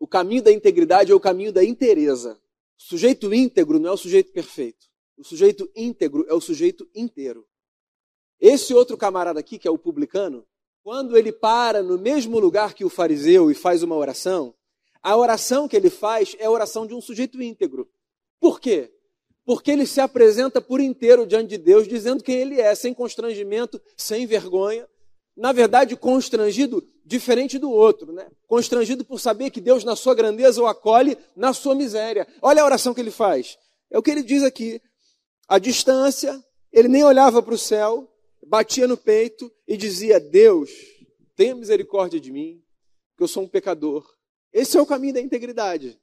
O 0.00 0.06
caminho 0.06 0.42
da 0.42 0.50
integridade 0.50 1.12
é 1.12 1.14
o 1.14 1.20
caminho 1.20 1.52
da 1.52 1.62
inteireza. 1.62 2.40
O 2.78 2.82
sujeito 2.82 3.34
íntegro 3.34 3.78
não 3.78 3.90
é 3.90 3.92
o 3.92 3.96
sujeito 3.96 4.32
perfeito. 4.32 4.86
O 5.16 5.24
sujeito 5.24 5.68
íntegro 5.74 6.24
é 6.28 6.34
o 6.34 6.40
sujeito 6.40 6.88
inteiro. 6.94 7.44
Esse 8.40 8.72
outro 8.72 8.96
camarada 8.96 9.40
aqui, 9.40 9.58
que 9.58 9.66
é 9.66 9.70
o 9.70 9.76
publicano, 9.76 10.46
quando 10.84 11.18
ele 11.18 11.32
para 11.32 11.82
no 11.82 11.98
mesmo 11.98 12.38
lugar 12.38 12.72
que 12.72 12.84
o 12.84 12.88
fariseu 12.88 13.50
e 13.50 13.54
faz 13.54 13.82
uma 13.82 13.96
oração, 13.96 14.54
a 15.02 15.16
oração 15.16 15.66
que 15.66 15.76
ele 15.76 15.90
faz 15.90 16.36
é 16.38 16.46
a 16.46 16.50
oração 16.50 16.86
de 16.86 16.94
um 16.94 17.00
sujeito 17.00 17.42
íntegro. 17.42 17.90
Por 18.40 18.60
quê? 18.60 18.92
Porque 19.44 19.72
ele 19.72 19.86
se 19.86 20.00
apresenta 20.00 20.60
por 20.60 20.80
inteiro 20.80 21.26
diante 21.26 21.48
de 21.48 21.58
Deus, 21.58 21.88
dizendo 21.88 22.22
quem 22.22 22.36
ele 22.36 22.60
é, 22.60 22.74
sem 22.74 22.94
constrangimento, 22.94 23.80
sem 23.96 24.24
vergonha, 24.24 24.88
na 25.36 25.52
verdade, 25.52 25.96
constrangido 25.96 26.82
diferente 27.08 27.58
do 27.58 27.70
outro, 27.70 28.12
né? 28.12 28.28
Constrangido 28.46 29.02
por 29.02 29.18
saber 29.18 29.50
que 29.50 29.62
Deus, 29.62 29.82
na 29.82 29.96
sua 29.96 30.14
grandeza, 30.14 30.60
o 30.60 30.66
acolhe 30.66 31.16
na 31.34 31.54
sua 31.54 31.74
miséria. 31.74 32.28
Olha 32.42 32.62
a 32.62 32.66
oração 32.66 32.92
que 32.92 33.00
ele 33.00 33.10
faz. 33.10 33.56
É 33.90 33.98
o 33.98 34.02
que 34.02 34.10
ele 34.10 34.22
diz 34.22 34.42
aqui. 34.42 34.80
A 35.48 35.58
distância, 35.58 36.38
ele 36.70 36.86
nem 36.86 37.02
olhava 37.02 37.42
para 37.42 37.54
o 37.54 37.58
céu, 37.58 38.06
batia 38.46 38.86
no 38.86 38.96
peito 38.96 39.50
e 39.66 39.74
dizia: 39.74 40.20
Deus, 40.20 40.70
tenha 41.34 41.54
misericórdia 41.54 42.20
de 42.20 42.30
mim, 42.30 42.62
que 43.16 43.22
eu 43.22 43.28
sou 43.28 43.42
um 43.42 43.48
pecador. 43.48 44.06
Esse 44.52 44.76
é 44.76 44.82
o 44.82 44.86
caminho 44.86 45.14
da 45.14 45.20
integridade. 45.20 45.98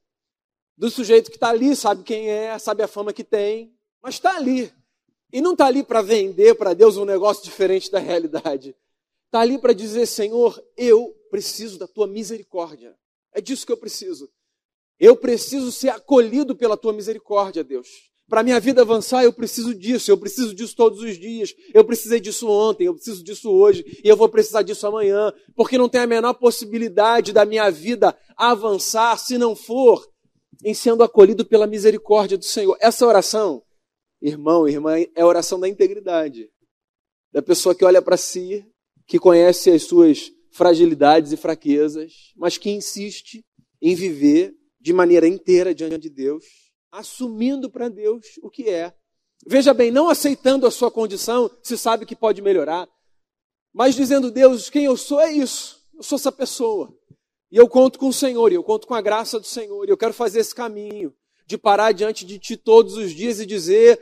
Do 0.75 0.89
sujeito 0.89 1.29
que 1.29 1.37
está 1.37 1.49
ali, 1.49 1.75
sabe 1.75 2.03
quem 2.03 2.29
é, 2.29 2.57
sabe 2.57 2.81
a 2.81 2.87
fama 2.87 3.13
que 3.13 3.23
tem, 3.23 3.71
mas 4.01 4.15
está 4.15 4.35
ali. 4.35 4.73
E 5.31 5.39
não 5.39 5.51
está 5.51 5.67
ali 5.67 5.83
para 5.83 6.01
vender 6.01 6.55
para 6.55 6.73
Deus 6.73 6.97
um 6.97 7.05
negócio 7.05 7.43
diferente 7.43 7.91
da 7.91 7.99
realidade. 7.99 8.75
Está 9.25 9.41
ali 9.41 9.57
para 9.57 9.73
dizer: 9.73 10.05
Senhor, 10.05 10.61
eu 10.77 11.13
preciso 11.29 11.77
da 11.77 11.87
tua 11.87 12.07
misericórdia. 12.07 12.95
É 13.33 13.41
disso 13.41 13.65
que 13.65 13.71
eu 13.71 13.77
preciso. 13.77 14.29
Eu 14.99 15.15
preciso 15.15 15.71
ser 15.71 15.89
acolhido 15.89 16.55
pela 16.55 16.77
tua 16.77 16.93
misericórdia, 16.93 17.63
Deus. 17.63 17.87
Para 18.27 18.41
minha 18.41 18.59
vida 18.59 18.81
avançar, 18.81 19.23
eu 19.23 19.31
preciso 19.31 19.75
disso, 19.75 20.09
eu 20.09 20.17
preciso 20.17 20.55
disso 20.55 20.75
todos 20.75 21.01
os 21.01 21.19
dias. 21.19 21.53
Eu 21.73 21.83
precisei 21.83 22.19
disso 22.19 22.49
ontem, 22.49 22.85
eu 22.85 22.95
preciso 22.95 23.23
disso 23.23 23.51
hoje, 23.51 23.83
e 24.03 24.07
eu 24.07 24.17
vou 24.17 24.27
precisar 24.27 24.63
disso 24.63 24.87
amanhã, 24.87 25.31
porque 25.55 25.77
não 25.77 25.87
tem 25.87 26.01
a 26.01 26.07
menor 26.07 26.33
possibilidade 26.33 27.31
da 27.31 27.45
minha 27.45 27.69
vida 27.69 28.17
avançar 28.35 29.19
se 29.19 29.37
não 29.37 29.55
for 29.55 30.09
em 30.63 30.73
sendo 30.73 31.03
acolhido 31.03 31.45
pela 31.45 31.67
misericórdia 31.67 32.37
do 32.37 32.45
Senhor. 32.45 32.75
Essa 32.79 33.05
oração, 33.05 33.61
irmão, 34.19 34.67
irmã, 34.67 34.97
é 34.97 35.21
a 35.21 35.27
oração 35.27 35.59
da 35.59 35.67
integridade. 35.69 36.49
Da 37.31 37.41
pessoa 37.41 37.75
que 37.75 37.85
olha 37.85 38.01
para 38.01 38.17
si 38.17 38.65
que 39.07 39.19
conhece 39.19 39.71
as 39.71 39.83
suas 39.83 40.31
fragilidades 40.51 41.31
e 41.31 41.37
fraquezas, 41.37 42.31
mas 42.35 42.57
que 42.57 42.69
insiste 42.69 43.45
em 43.81 43.93
viver 43.93 44.53
de 44.79 44.93
maneira 44.93 45.27
inteira 45.27 45.75
diante 45.75 45.97
de 45.97 46.09
Deus, 46.09 46.45
assumindo 46.91 47.69
para 47.69 47.89
Deus 47.89 48.25
o 48.41 48.49
que 48.49 48.69
é. 48.69 48.93
Veja 49.45 49.73
bem, 49.73 49.91
não 49.91 50.09
aceitando 50.09 50.65
a 50.65 50.71
sua 50.71 50.89
condição, 50.89 51.51
se 51.61 51.77
sabe 51.77 52.05
que 52.05 52.15
pode 52.15 52.41
melhorar, 52.41 52.87
mas 53.73 53.95
dizendo, 53.95 54.31
Deus, 54.31 54.69
quem 54.69 54.85
eu 54.85 54.95
sou 54.95 55.19
é 55.19 55.33
isso. 55.33 55.83
Eu 55.93 56.01
sou 56.01 56.15
essa 56.15 56.31
pessoa. 56.31 56.97
E 57.51 57.57
eu 57.57 57.67
conto 57.67 57.99
com 57.99 58.07
o 58.07 58.13
Senhor, 58.13 58.49
e 58.51 58.55
eu 58.55 58.63
conto 58.63 58.87
com 58.87 58.93
a 58.93 59.01
graça 59.01 59.37
do 59.37 59.45
Senhor, 59.45 59.85
e 59.85 59.91
eu 59.91 59.97
quero 59.97 60.13
fazer 60.13 60.39
esse 60.39 60.55
caminho 60.55 61.13
de 61.45 61.57
parar 61.57 61.91
diante 61.91 62.25
de 62.25 62.39
Ti 62.39 62.55
todos 62.55 62.95
os 62.95 63.11
dias 63.11 63.39
e 63.39 63.45
dizer: 63.45 63.99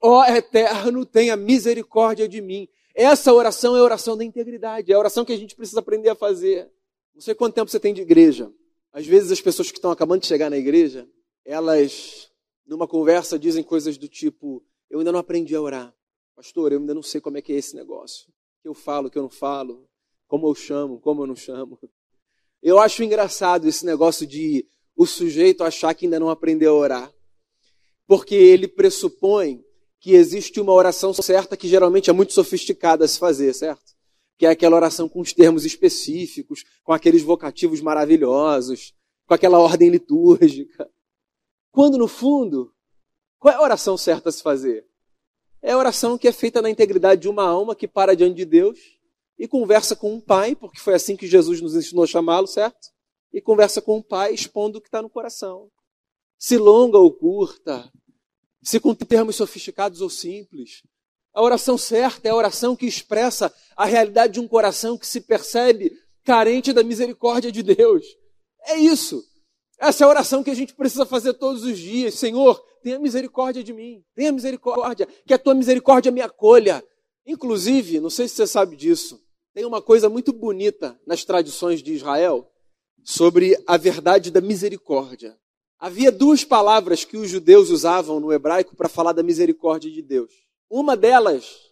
Ó 0.00 0.20
oh, 0.20 0.24
Eterno, 0.24 1.04
tenha 1.04 1.36
misericórdia 1.36 2.28
de 2.28 2.40
mim. 2.40 2.68
Essa 2.98 3.30
oração 3.34 3.76
é 3.76 3.80
a 3.80 3.82
oração 3.82 4.16
da 4.16 4.24
integridade, 4.24 4.90
é 4.90 4.94
a 4.94 4.98
oração 4.98 5.22
que 5.22 5.32
a 5.32 5.36
gente 5.36 5.54
precisa 5.54 5.80
aprender 5.80 6.08
a 6.08 6.14
fazer. 6.14 6.72
Não 7.14 7.20
sei 7.20 7.34
quanto 7.34 7.52
tempo 7.52 7.70
você 7.70 7.78
tem 7.78 7.92
de 7.92 8.00
igreja. 8.00 8.50
Às 8.90 9.06
vezes 9.06 9.30
as 9.30 9.40
pessoas 9.40 9.70
que 9.70 9.76
estão 9.76 9.90
acabando 9.90 10.22
de 10.22 10.26
chegar 10.26 10.48
na 10.48 10.56
igreja, 10.56 11.06
elas, 11.44 12.30
numa 12.66 12.88
conversa, 12.88 13.38
dizem 13.38 13.62
coisas 13.62 13.98
do 13.98 14.08
tipo: 14.08 14.64
Eu 14.88 15.00
ainda 15.00 15.12
não 15.12 15.18
aprendi 15.18 15.54
a 15.54 15.60
orar. 15.60 15.94
Pastor, 16.34 16.72
eu 16.72 16.78
ainda 16.78 16.94
não 16.94 17.02
sei 17.02 17.20
como 17.20 17.36
é 17.36 17.42
que 17.42 17.52
é 17.52 17.56
esse 17.56 17.76
negócio. 17.76 18.32
Que 18.62 18.68
eu 18.68 18.72
falo, 18.72 19.10
que 19.10 19.18
eu 19.18 19.22
não 19.22 19.30
falo, 19.30 19.86
como 20.26 20.48
eu 20.48 20.54
chamo, 20.54 20.98
como 20.98 21.22
eu 21.22 21.26
não 21.26 21.36
chamo. 21.36 21.78
Eu 22.62 22.78
acho 22.78 23.02
engraçado 23.02 23.68
esse 23.68 23.84
negócio 23.84 24.26
de 24.26 24.66
o 24.96 25.04
sujeito 25.04 25.62
achar 25.62 25.94
que 25.94 26.06
ainda 26.06 26.18
não 26.18 26.30
aprendeu 26.30 26.74
a 26.74 26.78
orar. 26.78 27.14
Porque 28.06 28.34
ele 28.34 28.66
pressupõe 28.66 29.62
que 30.06 30.14
existe 30.14 30.60
uma 30.60 30.72
oração 30.72 31.12
certa 31.12 31.56
que 31.56 31.66
geralmente 31.66 32.08
é 32.08 32.12
muito 32.12 32.32
sofisticada 32.32 33.04
a 33.04 33.08
se 33.08 33.18
fazer, 33.18 33.52
certo? 33.52 33.92
Que 34.38 34.46
é 34.46 34.50
aquela 34.50 34.76
oração 34.76 35.08
com 35.08 35.20
os 35.20 35.32
termos 35.32 35.64
específicos, 35.64 36.62
com 36.84 36.92
aqueles 36.92 37.24
vocativos 37.24 37.80
maravilhosos, 37.80 38.94
com 39.26 39.34
aquela 39.34 39.58
ordem 39.58 39.90
litúrgica. 39.90 40.88
Quando 41.72 41.98
no 41.98 42.06
fundo, 42.06 42.72
qual 43.36 43.52
é 43.52 43.56
a 43.56 43.60
oração 43.60 43.96
certa 43.96 44.28
a 44.28 44.32
se 44.32 44.44
fazer? 44.44 44.86
É 45.60 45.72
a 45.72 45.76
oração 45.76 46.16
que 46.16 46.28
é 46.28 46.32
feita 46.32 46.62
na 46.62 46.70
integridade 46.70 47.22
de 47.22 47.28
uma 47.28 47.42
alma 47.42 47.74
que 47.74 47.88
para 47.88 48.14
diante 48.14 48.36
de 48.36 48.44
Deus 48.44 48.78
e 49.36 49.48
conversa 49.48 49.96
com 49.96 50.14
um 50.14 50.20
pai, 50.20 50.54
porque 50.54 50.78
foi 50.78 50.94
assim 50.94 51.16
que 51.16 51.26
Jesus 51.26 51.60
nos 51.60 51.74
ensinou 51.74 52.04
a 52.04 52.06
chamá-lo, 52.06 52.46
certo? 52.46 52.92
E 53.32 53.40
conversa 53.40 53.82
com 53.82 53.94
o 53.94 53.98
um 53.98 54.02
pai 54.02 54.32
expondo 54.32 54.78
o 54.78 54.80
que 54.80 54.86
está 54.86 55.02
no 55.02 55.10
coração. 55.10 55.68
Se 56.38 56.56
longa 56.56 56.96
ou 56.96 57.12
curta, 57.12 57.90
se 58.66 58.80
com 58.80 58.92
termos 58.92 59.36
sofisticados 59.36 60.00
ou 60.00 60.10
simples. 60.10 60.82
A 61.32 61.40
oração 61.40 61.78
certa 61.78 62.26
é 62.26 62.32
a 62.32 62.34
oração 62.34 62.74
que 62.74 62.84
expressa 62.84 63.54
a 63.76 63.84
realidade 63.84 64.34
de 64.34 64.40
um 64.40 64.48
coração 64.48 64.98
que 64.98 65.06
se 65.06 65.20
percebe 65.20 65.92
carente 66.24 66.72
da 66.72 66.82
misericórdia 66.82 67.52
de 67.52 67.62
Deus. 67.62 68.04
É 68.62 68.76
isso. 68.76 69.22
Essa 69.78 70.02
é 70.02 70.04
a 70.04 70.08
oração 70.08 70.42
que 70.42 70.50
a 70.50 70.54
gente 70.54 70.74
precisa 70.74 71.06
fazer 71.06 71.34
todos 71.34 71.62
os 71.62 71.78
dias. 71.78 72.14
Senhor, 72.14 72.60
tenha 72.82 72.98
misericórdia 72.98 73.62
de 73.62 73.72
mim. 73.72 74.02
Tenha 74.16 74.32
misericórdia. 74.32 75.06
Que 75.24 75.34
a 75.34 75.38
tua 75.38 75.54
misericórdia 75.54 76.10
me 76.10 76.20
acolha. 76.20 76.84
Inclusive, 77.24 78.00
não 78.00 78.10
sei 78.10 78.26
se 78.26 78.34
você 78.34 78.48
sabe 78.48 78.74
disso, 78.74 79.22
tem 79.54 79.64
uma 79.64 79.80
coisa 79.80 80.08
muito 80.08 80.32
bonita 80.32 80.98
nas 81.06 81.24
tradições 81.24 81.80
de 81.84 81.92
Israel 81.92 82.50
sobre 83.04 83.56
a 83.64 83.76
verdade 83.76 84.32
da 84.32 84.40
misericórdia. 84.40 85.38
Havia 85.78 86.10
duas 86.10 86.42
palavras 86.44 87.04
que 87.04 87.16
os 87.16 87.28
judeus 87.28 87.70
usavam 87.70 88.18
no 88.18 88.32
hebraico 88.32 88.74
para 88.74 88.88
falar 88.88 89.12
da 89.12 89.22
misericórdia 89.22 89.90
de 89.90 90.00
Deus. 90.00 90.32
Uma 90.70 90.96
delas 90.96 91.66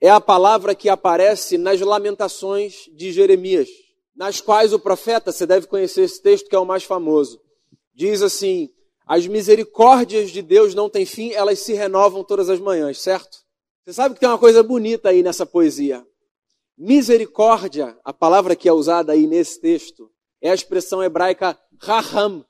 é 0.00 0.08
a 0.08 0.20
palavra 0.20 0.74
que 0.74 0.88
aparece 0.88 1.58
nas 1.58 1.80
lamentações 1.80 2.88
de 2.92 3.12
Jeremias, 3.12 3.68
nas 4.14 4.40
quais 4.40 4.72
o 4.72 4.78
profeta, 4.78 5.30
você 5.30 5.46
deve 5.46 5.66
conhecer 5.66 6.02
esse 6.02 6.22
texto 6.22 6.48
que 6.48 6.56
é 6.56 6.58
o 6.58 6.64
mais 6.64 6.84
famoso, 6.84 7.40
diz 7.94 8.22
assim: 8.22 8.70
As 9.06 9.26
misericórdias 9.26 10.30
de 10.30 10.40
Deus 10.40 10.74
não 10.74 10.88
têm 10.88 11.04
fim, 11.04 11.32
elas 11.32 11.58
se 11.58 11.74
renovam 11.74 12.24
todas 12.24 12.48
as 12.48 12.60
manhãs, 12.60 13.00
certo? 13.00 13.44
Você 13.84 13.92
sabe 13.92 14.14
que 14.14 14.20
tem 14.20 14.28
uma 14.28 14.38
coisa 14.38 14.62
bonita 14.62 15.10
aí 15.10 15.22
nessa 15.22 15.44
poesia. 15.44 16.06
Misericórdia, 16.76 17.96
a 18.04 18.12
palavra 18.12 18.56
que 18.56 18.68
é 18.68 18.72
usada 18.72 19.12
aí 19.12 19.26
nesse 19.26 19.60
texto, 19.60 20.10
é 20.40 20.50
a 20.50 20.54
expressão 20.54 21.02
hebraica 21.02 21.58
raham, 21.78 22.44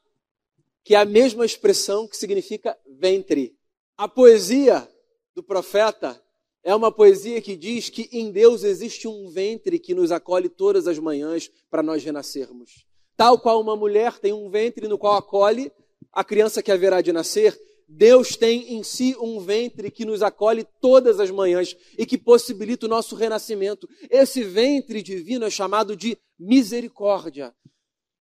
que 0.85 0.95
é 0.95 0.99
a 0.99 1.05
mesma 1.05 1.47
expressão 1.47 2.07
que 2.07 2.17
significa 2.17 2.79
ventre. 3.01 3.57
A 3.97 4.07
poesia 4.07 4.87
do 5.35 5.43
profeta 5.43 6.21
é 6.63 6.75
uma 6.75 6.93
poesia 6.93 7.41
que 7.41 7.57
diz 7.57 7.89
que 7.89 8.09
em 8.13 8.31
Deus 8.31 8.63
existe 8.63 9.09
um 9.09 9.31
ventre 9.31 9.79
que 9.79 9.95
nos 9.95 10.13
acolhe 10.13 10.49
todas 10.49 10.87
as 10.87 10.99
manhãs 10.99 11.51
para 11.71 11.83
nós 11.83 12.05
renascermos. 12.05 12.87
Tal 13.17 13.39
qual 13.39 13.61
uma 13.61 13.77
mulher 13.77 14.19
tem 14.19 14.33
um 14.33 14.51
ventre 14.51 14.87
no 14.87 14.99
qual 14.99 15.17
acolhe 15.17 15.73
a 16.13 16.23
criança 16.23 16.63
que 16.63 16.71
haverá 16.71 17.01
de 17.01 17.13
nascer, 17.13 17.59
Deus 17.89 18.37
tem 18.37 18.75
em 18.75 18.83
si 18.83 19.17
um 19.21 19.41
ventre 19.41 19.91
que 19.91 20.05
nos 20.05 20.23
acolhe 20.23 20.67
todas 20.81 21.21
as 21.21 21.31
manhãs 21.31 21.77
e 21.99 22.07
que 22.07 22.17
possibilita 22.17 22.87
o 22.87 22.89
nosso 22.89 23.15
renascimento. 23.15 23.89
Esse 24.11 24.43
ventre 24.43 25.03
divino 25.03 25.45
é 25.45 25.51
chamado 25.51 25.97
de 25.97 26.17
misericórdia. 26.39 27.55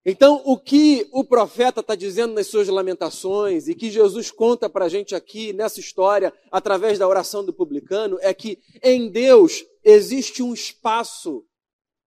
Então, 0.04 0.42
o 0.44 0.58
que 0.58 1.06
o 1.12 1.24
profeta 1.24 1.80
está 1.80 1.94
dizendo 1.94 2.34
nas 2.34 2.48
suas 2.48 2.66
lamentações 2.66 3.68
e 3.68 3.74
que 3.74 3.88
Jesus 3.88 4.32
conta 4.32 4.68
para 4.68 4.86
a 4.86 4.88
gente 4.88 5.14
aqui 5.14 5.52
nessa 5.52 5.78
história, 5.78 6.32
através 6.50 6.98
da 6.98 7.06
oração 7.06 7.44
do 7.44 7.52
publicano, 7.52 8.18
é 8.20 8.34
que 8.34 8.58
em 8.82 9.08
Deus 9.08 9.64
existe 9.84 10.42
um 10.42 10.52
espaço 10.52 11.44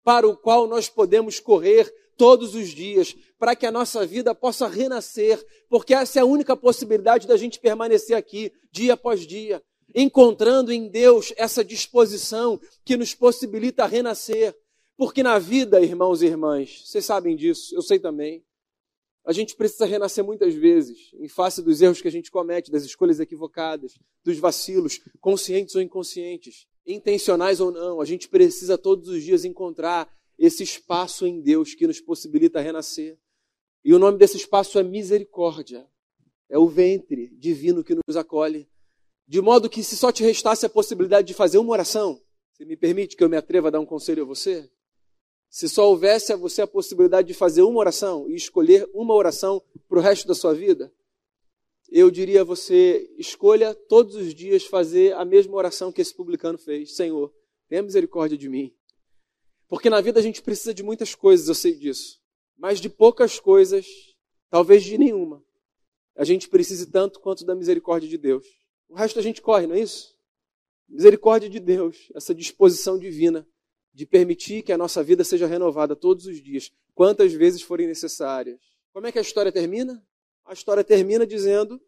para 0.04 0.28
o 0.28 0.36
qual 0.36 0.68
nós 0.68 0.90
podemos 0.90 1.40
correr 1.40 1.92
todos 2.18 2.54
os 2.54 2.70
dias, 2.70 3.16
para 3.38 3.56
que 3.56 3.66
a 3.66 3.72
nossa 3.72 4.06
vida 4.06 4.34
possa 4.34 4.68
renascer, 4.68 5.44
porque 5.70 5.94
essa 5.94 6.20
é 6.20 6.22
a 6.22 6.26
única 6.26 6.56
possibilidade 6.56 7.28
da 7.28 7.38
gente 7.38 7.60
permanecer 7.60 8.16
aqui, 8.16 8.52
dia 8.72 8.94
após 8.94 9.26
dia, 9.26 9.62
encontrando 9.94 10.72
em 10.72 10.90
Deus 10.90 11.34
essa 11.38 11.64
disposição 11.64 12.60
que 12.84 12.98
nos 12.98 13.14
possibilita 13.14 13.86
renascer. 13.86 14.56
Porque 14.98 15.22
na 15.22 15.38
vida, 15.38 15.82
irmãos 15.82 16.22
e 16.22 16.28
irmãs, 16.28 16.84
vocês 16.86 17.04
sabem 17.06 17.36
disso, 17.36 17.76
eu 17.76 17.82
sei 17.82 18.00
também, 18.00 18.46
a 19.26 19.34
gente 19.34 19.56
precisa 19.56 19.86
renascer 19.86 20.24
muitas 20.24 20.54
vezes, 20.54 21.12
em 21.16 21.28
face 21.28 21.62
dos 21.62 21.82
erros 21.82 22.00
que 22.00 22.08
a 22.08 22.12
gente 22.12 22.30
comete, 22.30 22.72
das 22.72 22.84
escolhas 22.84 23.20
equivocadas, 23.20 23.98
dos 24.24 24.38
vacilos, 24.38 25.02
conscientes 25.20 25.74
ou 25.74 25.82
inconscientes, 25.82 26.68
intencionais 26.86 27.60
ou 27.60 27.72
não. 27.72 28.00
A 28.00 28.06
gente 28.06 28.30
precisa 28.30 28.78
todos 28.78 29.10
os 29.10 29.24
dias 29.24 29.44
encontrar 29.44 30.08
esse 30.38 30.62
espaço 30.62 31.26
em 31.26 31.42
Deus 31.42 31.74
que 31.74 31.88
nos 31.88 32.00
possibilita 32.00 32.62
renascer. 32.62 33.18
E 33.84 33.96
o 33.96 34.00
nome 34.00 34.20
desse 34.20 34.38
espaço 34.38 34.78
é 34.78 34.84
misericórdia. 34.84 35.90
É 36.48 36.60
o 36.60 36.68
ventre 36.68 37.36
divino 37.36 37.84
que 37.84 37.96
nos 37.96 38.16
acolhe. 38.16 38.70
De 39.28 39.42
modo 39.42 39.70
que, 39.70 39.84
se 39.84 39.98
só 39.98 40.12
te 40.12 40.24
restasse 40.24 40.68
a 40.68 40.70
possibilidade 40.70 41.28
de 41.28 41.34
fazer 41.34 41.58
uma 41.58 41.72
oração, 41.72 42.22
você 42.54 42.64
me 42.64 42.78
permite 42.78 43.16
que 43.16 43.24
eu 43.24 43.30
me 43.30 43.38
atreva 43.38 43.70
a 43.70 43.72
dar 43.72 43.80
um 43.80 43.86
conselho 43.86 44.22
a 44.22 44.26
você? 44.26 44.70
Se 45.50 45.70
só 45.70 45.90
houvesse 45.90 46.34
a 46.34 46.36
você 46.36 46.62
a 46.62 46.68
possibilidade 46.68 47.28
de 47.28 47.34
fazer 47.34 47.62
uma 47.62 47.80
oração 47.80 48.30
e 48.30 48.36
escolher 48.36 48.90
uma 48.94 49.14
oração 49.14 49.62
para 49.88 50.00
o 50.00 50.02
resto 50.02 50.28
da 50.28 50.36
sua 50.36 50.54
vida, 50.54 50.92
eu 51.90 52.12
diria 52.12 52.42
a 52.42 52.44
você: 52.44 53.10
escolha 53.18 53.74
todos 53.74 54.16
os 54.16 54.34
dias 54.34 54.66
fazer 54.66 55.14
a 55.14 55.24
mesma 55.24 55.56
oração 55.56 55.92
que 55.92 56.02
esse 56.02 56.14
publicano 56.14 56.58
fez. 56.58 56.96
Senhor, 56.96 57.34
tenha 57.68 57.82
misericórdia 57.82 58.38
de 58.38 58.50
mim. 58.50 58.74
Porque 59.68 59.90
na 59.90 60.02
vida 60.02 60.20
a 60.20 60.24
gente 60.24 60.42
precisa 60.42 60.74
de 60.74 60.84
muitas 60.84 61.16
coisas, 61.16 61.48
eu 61.48 61.56
sei 61.56 61.74
disso. 61.74 62.22
Mas 62.58 62.80
de 62.80 62.90
poucas 62.90 63.40
coisas, 63.40 63.86
talvez 64.50 64.84
de 64.84 64.98
nenhuma, 64.98 65.44
a 66.16 66.24
gente 66.24 66.48
precise 66.48 66.88
tanto 66.88 67.20
quanto 67.20 67.46
da 67.46 67.56
misericórdia 67.56 68.08
de 68.08 68.18
Deus. 68.18 68.46
O 68.88 68.96
resto 68.96 69.20
a 69.20 69.22
gente 69.22 69.42
corre, 69.42 69.68
não 69.68 69.76
é 69.76 69.80
isso? 69.80 70.16
Misericórdia 70.88 71.50
de 71.50 71.60
Deus, 71.60 72.10
essa 72.14 72.34
disposição 72.34 72.98
divina 72.98 73.48
de 73.96 74.06
permitir 74.06 74.62
que 74.62 74.74
a 74.74 74.78
nossa 74.78 75.02
vida 75.02 75.24
seja 75.24 75.48
renovada 75.48 75.96
todos 75.96 76.26
os 76.26 76.44
dias, 76.44 76.70
quantas 76.94 77.32
vezes 77.32 77.62
forem 77.62 77.88
necessárias. 77.88 78.60
Como 78.92 79.08
é 79.08 79.12
que 79.12 79.18
a 79.18 79.22
história 79.22 79.54
termina? 79.54 80.06
A 80.44 80.52
história 80.52 80.84
termina 80.84 81.26
dizendo 81.26 81.80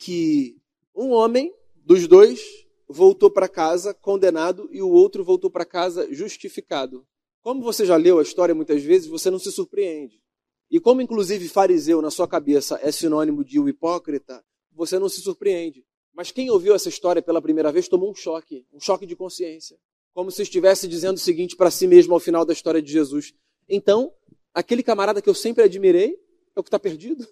que 0.00 0.60
um 0.92 1.10
homem 1.10 1.54
dos 1.76 2.08
dois 2.08 2.66
voltou 2.88 3.30
para 3.30 3.48
casa 3.48 3.94
condenado 3.94 4.68
e 4.72 4.82
o 4.82 4.90
outro 4.90 5.22
voltou 5.22 5.48
para 5.48 5.64
casa 5.64 6.12
justificado. 6.12 7.06
Como 7.40 7.62
você 7.62 7.86
já 7.86 7.94
leu 7.94 8.18
a 8.18 8.22
história 8.22 8.54
muitas 8.54 8.82
vezes, 8.82 9.06
você 9.06 9.30
não 9.30 9.38
se 9.38 9.52
surpreende. 9.52 10.20
E 10.68 10.80
como 10.80 11.00
inclusive 11.00 11.48
fariseu 11.48 12.02
na 12.02 12.10
sua 12.10 12.26
cabeça 12.26 12.80
é 12.82 12.90
sinônimo 12.90 13.44
de 13.44 13.60
o 13.60 13.68
hipócrita, 13.68 14.44
você 14.72 14.98
não 14.98 15.08
se 15.08 15.20
surpreende. 15.20 15.86
Mas 16.12 16.32
quem 16.32 16.50
ouviu 16.50 16.74
essa 16.74 16.88
história 16.88 17.22
pela 17.22 17.40
primeira 17.40 17.70
vez 17.70 17.86
tomou 17.86 18.10
um 18.10 18.14
choque, 18.14 18.66
um 18.72 18.80
choque 18.80 19.06
de 19.06 19.14
consciência 19.14 19.78
como 20.14 20.30
se 20.30 20.42
estivesse 20.42 20.86
dizendo 20.86 21.16
o 21.16 21.20
seguinte 21.20 21.56
para 21.56 21.70
si 21.70 21.86
mesmo 21.86 22.14
ao 22.14 22.20
final 22.20 22.44
da 22.44 22.52
história 22.52 22.82
de 22.82 22.92
Jesus. 22.92 23.34
Então, 23.68 24.12
aquele 24.52 24.82
camarada 24.82 25.22
que 25.22 25.28
eu 25.28 25.34
sempre 25.34 25.64
admirei 25.64 26.16
é 26.54 26.60
o 26.60 26.62
que 26.62 26.68
está 26.68 26.78
perdido. 26.78 27.26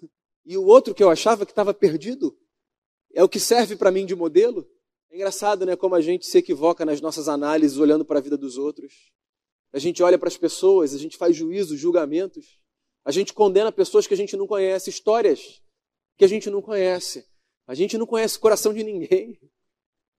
E 0.45 0.57
o 0.57 0.65
outro 0.65 0.93
que 0.93 1.03
eu 1.03 1.09
achava 1.09 1.45
que 1.45 1.51
estava 1.51 1.73
perdido 1.73 2.35
é 3.13 3.23
o 3.23 3.29
que 3.29 3.39
serve 3.39 3.75
para 3.75 3.91
mim 3.91 4.05
de 4.05 4.15
modelo. 4.15 4.67
É 5.09 5.15
engraçado, 5.15 5.65
né, 5.65 5.75
como 5.75 5.93
a 5.93 6.01
gente 6.01 6.25
se 6.25 6.37
equivoca 6.37 6.85
nas 6.85 7.01
nossas 7.01 7.27
análises 7.27 7.77
olhando 7.77 8.05
para 8.05 8.19
a 8.19 8.21
vida 8.21 8.37
dos 8.37 8.57
outros. 8.57 9.11
A 9.73 9.79
gente 9.79 10.01
olha 10.01 10.17
para 10.17 10.27
as 10.27 10.37
pessoas, 10.37 10.93
a 10.93 10.97
gente 10.97 11.17
faz 11.17 11.35
juízos, 11.35 11.79
julgamentos. 11.79 12.59
A 13.05 13.11
gente 13.11 13.33
condena 13.33 13.71
pessoas 13.71 14.07
que 14.07 14.13
a 14.13 14.17
gente 14.17 14.35
não 14.35 14.47
conhece, 14.47 14.89
histórias 14.89 15.61
que 16.17 16.25
a 16.25 16.27
gente 16.27 16.49
não 16.49 16.61
conhece. 16.61 17.25
A 17.67 17.73
gente 17.73 17.97
não 17.97 18.05
conhece 18.05 18.37
o 18.37 18.41
coração 18.41 18.73
de 18.73 18.83
ninguém. 18.83 19.39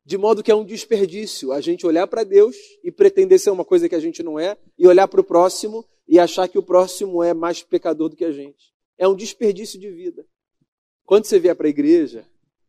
De 0.05 0.19
modo 0.19 0.43
que 0.43 0.51
é 0.51 0.55
um 0.55 0.65
desperdício 0.65 1.53
a 1.53 1.61
gente 1.61 1.87
olhar 1.87 2.07
para 2.07 2.25
Deus 2.25 2.57
e 2.83 2.91
pretender 2.91 3.39
ser 3.39 3.51
uma 3.51 3.65
coisa 3.65 3.89
que 3.89 3.95
a 3.95 4.01
gente 4.01 4.23
não 4.23 4.39
é, 4.39 4.57
e 4.77 4.87
olhar 4.87 5.07
para 5.07 5.21
o 5.21 5.25
próximo 5.25 5.87
e 6.09 6.19
achar 6.19 6.49
que 6.49 6.59
o 6.59 6.63
próximo 6.63 7.23
é 7.23 7.33
mais 7.33 7.63
pecador 7.63 8.09
do 8.09 8.17
que 8.17 8.25
a 8.25 8.33
gente. 8.33 8.75
É 8.99 9.07
um 9.07 9.15
desperdício 9.15 9.79
de 9.79 9.91
vida. 9.91 10.27
Quando 11.05 11.25
você 11.25 11.39
vier 11.39 11.55
para 11.55 11.67
a 11.67 11.71
igreja 11.71 12.27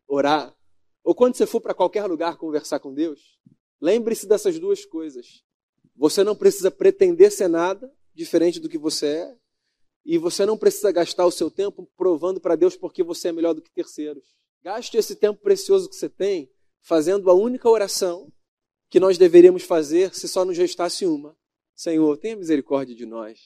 orar, 0.07 0.55
ou 1.03 1.15
quando 1.15 1.35
você 1.35 1.45
for 1.45 1.59
para 1.59 1.73
qualquer 1.73 2.05
lugar 2.05 2.37
conversar 2.37 2.79
com 2.79 2.93
Deus, 2.93 3.39
lembre-se 3.81 4.27
dessas 4.27 4.59
duas 4.59 4.85
coisas. 4.85 5.43
Você 5.95 6.23
não 6.23 6.35
precisa 6.35 6.69
pretender 6.69 7.31
ser 7.31 7.47
nada 7.47 7.91
diferente 8.13 8.59
do 8.59 8.69
que 8.69 8.77
você 8.77 9.07
é, 9.07 9.35
e 10.05 10.17
você 10.17 10.45
não 10.45 10.57
precisa 10.57 10.91
gastar 10.91 11.25
o 11.25 11.31
seu 11.31 11.49
tempo 11.49 11.89
provando 11.97 12.39
para 12.39 12.55
Deus 12.55 12.75
porque 12.75 13.01
você 13.01 13.29
é 13.29 13.31
melhor 13.31 13.53
do 13.53 13.61
que 13.61 13.71
terceiros. 13.71 14.35
Gaste 14.61 14.97
esse 14.97 15.15
tempo 15.15 15.41
precioso 15.41 15.89
que 15.89 15.95
você 15.95 16.09
tem 16.09 16.49
fazendo 16.83 17.29
a 17.29 17.33
única 17.33 17.69
oração 17.69 18.31
que 18.89 18.99
nós 18.99 19.17
deveríamos 19.17 19.63
fazer 19.63 20.13
se 20.13 20.27
só 20.27 20.45
nos 20.45 20.57
restasse 20.57 21.05
uma. 21.05 21.35
Senhor, 21.73 22.17
tenha 22.17 22.35
misericórdia 22.35 22.95
de 22.95 23.05
nós. 23.05 23.39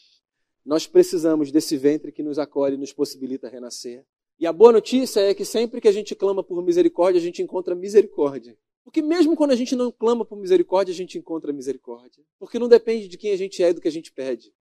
Nós 0.66 0.86
precisamos 0.86 1.52
desse 1.52 1.78
ventre 1.78 2.12
que 2.12 2.22
nos 2.22 2.38
acolhe 2.38 2.76
e 2.76 2.78
nos 2.78 2.92
possibilita 2.92 3.48
renascer. 3.48 4.06
E 4.38 4.46
a 4.46 4.52
boa 4.52 4.74
notícia 4.74 5.22
é 5.22 5.34
que 5.34 5.46
sempre 5.46 5.80
que 5.80 5.88
a 5.88 5.92
gente 5.92 6.14
clama 6.14 6.44
por 6.44 6.62
misericórdia, 6.62 7.20
a 7.20 7.24
gente 7.24 7.42
encontra 7.42 7.74
misericórdia. 7.74 8.58
Porque 8.84 9.02
mesmo 9.02 9.36
quando 9.36 9.52
a 9.52 9.56
gente 9.56 9.76
não 9.76 9.92
clama 9.92 10.26
por 10.26 10.38
misericórdia, 10.38 10.92
a 10.92 10.96
gente 10.96 11.18
encontra 11.18 11.54
misericórdia. 11.54 12.24
Porque 12.38 12.60
não 12.60 12.68
depende 12.68 13.08
de 13.08 13.18
quem 13.18 13.32
a 13.32 13.38
gente 13.38 13.64
é 13.64 13.70
e 13.70 13.74
do 13.74 13.82
que 13.82 13.88
a 13.88 13.92
gente 13.92 14.12
pede. 14.12 14.54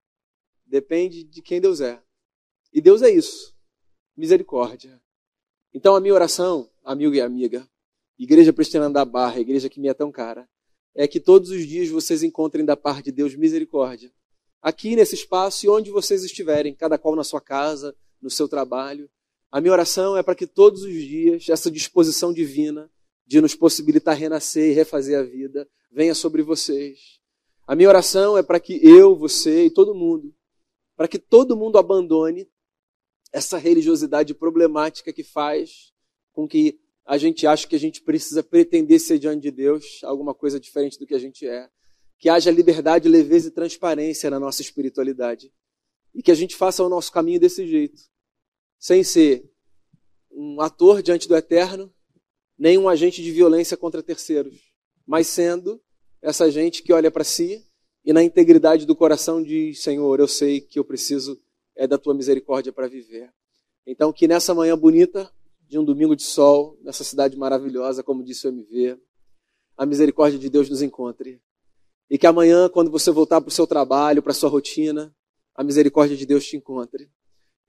Depende 0.64 1.24
de 1.24 1.42
quem 1.42 1.60
Deus 1.60 1.80
é. 1.80 2.00
E 2.72 2.80
Deus 2.80 3.02
é 3.02 3.10
isso. 3.10 3.54
Misericórdia. 4.16 5.00
Então 5.72 5.94
a 5.94 6.00
minha 6.00 6.14
oração, 6.14 6.70
amigo 6.84 7.14
e 7.14 7.20
amiga, 7.20 7.68
Igreja 8.18 8.52
Presbiteriana 8.52 8.92
da 8.92 9.04
Barra, 9.04 9.40
igreja 9.40 9.68
que 9.68 9.78
me 9.78 9.88
é 9.88 9.94
tão 9.94 10.10
cara, 10.10 10.48
é 10.94 11.06
que 11.06 11.20
todos 11.20 11.50
os 11.50 11.66
dias 11.66 11.88
vocês 11.88 12.22
encontrem 12.22 12.64
da 12.64 12.76
parte 12.76 13.04
de 13.04 13.12
Deus 13.12 13.34
misericórdia. 13.34 14.10
Aqui 14.62 14.96
nesse 14.96 15.14
espaço 15.14 15.66
e 15.66 15.68
onde 15.68 15.90
vocês 15.90 16.24
estiverem, 16.24 16.74
cada 16.74 16.96
qual 16.96 17.14
na 17.14 17.22
sua 17.22 17.40
casa, 17.40 17.94
no 18.20 18.30
seu 18.30 18.48
trabalho. 18.48 19.08
A 19.52 19.60
minha 19.60 19.72
oração 19.72 20.16
é 20.16 20.22
para 20.22 20.34
que 20.34 20.46
todos 20.46 20.82
os 20.82 20.92
dias 20.92 21.48
essa 21.48 21.70
disposição 21.70 22.32
divina 22.32 22.90
de 23.26 23.40
nos 23.40 23.54
possibilitar 23.54 24.16
renascer 24.16 24.70
e 24.70 24.74
refazer 24.74 25.18
a 25.18 25.22
vida 25.22 25.68
venha 25.92 26.14
sobre 26.14 26.42
vocês. 26.42 27.20
A 27.66 27.76
minha 27.76 27.88
oração 27.88 28.38
é 28.38 28.42
para 28.42 28.58
que 28.58 28.80
eu, 28.82 29.14
você 29.16 29.66
e 29.66 29.70
todo 29.70 29.94
mundo, 29.94 30.34
para 30.96 31.08
que 31.08 31.18
todo 31.18 31.56
mundo 31.56 31.78
abandone 31.78 32.48
essa 33.32 33.58
religiosidade 33.58 34.32
problemática 34.32 35.12
que 35.12 35.22
faz 35.22 35.92
com 36.32 36.48
que 36.48 36.80
a 37.06 37.16
gente 37.16 37.46
acha 37.46 37.68
que 37.68 37.76
a 37.76 37.78
gente 37.78 38.02
precisa 38.02 38.42
pretender 38.42 38.98
ser 38.98 39.18
diante 39.18 39.42
de 39.42 39.52
Deus 39.52 40.00
alguma 40.02 40.34
coisa 40.34 40.58
diferente 40.58 40.98
do 40.98 41.06
que 41.06 41.14
a 41.14 41.18
gente 41.18 41.46
é. 41.46 41.70
Que 42.18 42.28
haja 42.28 42.50
liberdade, 42.50 43.08
leveza 43.08 43.48
e 43.48 43.52
transparência 43.52 44.28
na 44.28 44.40
nossa 44.40 44.60
espiritualidade. 44.60 45.52
E 46.12 46.22
que 46.22 46.32
a 46.32 46.34
gente 46.34 46.56
faça 46.56 46.82
o 46.82 46.88
nosso 46.88 47.12
caminho 47.12 47.38
desse 47.38 47.64
jeito. 47.64 48.02
Sem 48.78 49.04
ser 49.04 49.48
um 50.32 50.60
ator 50.60 51.00
diante 51.00 51.28
do 51.28 51.36
eterno, 51.36 51.94
nem 52.58 52.76
um 52.76 52.88
agente 52.88 53.22
de 53.22 53.30
violência 53.30 53.76
contra 53.76 54.02
terceiros. 54.02 54.72
Mas 55.06 55.28
sendo 55.28 55.80
essa 56.20 56.50
gente 56.50 56.82
que 56.82 56.92
olha 56.92 57.10
para 57.10 57.22
si 57.22 57.64
e 58.04 58.12
na 58.12 58.22
integridade 58.22 58.84
do 58.84 58.96
coração 58.96 59.40
diz: 59.40 59.80
Senhor, 59.80 60.18
eu 60.18 60.26
sei 60.26 60.60
que 60.60 60.78
eu 60.78 60.84
preciso 60.84 61.40
é 61.76 61.86
da 61.86 61.98
tua 61.98 62.14
misericórdia 62.14 62.72
para 62.72 62.88
viver. 62.88 63.30
Então, 63.86 64.12
que 64.12 64.26
nessa 64.26 64.54
manhã 64.54 64.76
bonita 64.76 65.30
de 65.68 65.78
um 65.78 65.84
domingo 65.84 66.14
de 66.14 66.22
sol, 66.22 66.78
nessa 66.82 67.02
cidade 67.02 67.36
maravilhosa, 67.36 68.02
como 68.02 68.22
disse 68.22 68.46
o 68.46 68.50
MV, 68.50 68.98
a 69.76 69.84
misericórdia 69.84 70.38
de 70.38 70.48
Deus 70.48 70.70
nos 70.70 70.80
encontre. 70.80 71.40
E 72.08 72.16
que 72.16 72.26
amanhã, 72.26 72.68
quando 72.68 72.90
você 72.90 73.10
voltar 73.10 73.40
para 73.40 73.48
o 73.48 73.52
seu 73.52 73.66
trabalho, 73.66 74.22
para 74.22 74.30
a 74.30 74.34
sua 74.34 74.48
rotina, 74.48 75.14
a 75.54 75.64
misericórdia 75.64 76.16
de 76.16 76.24
Deus 76.24 76.46
te 76.46 76.56
encontre. 76.56 77.10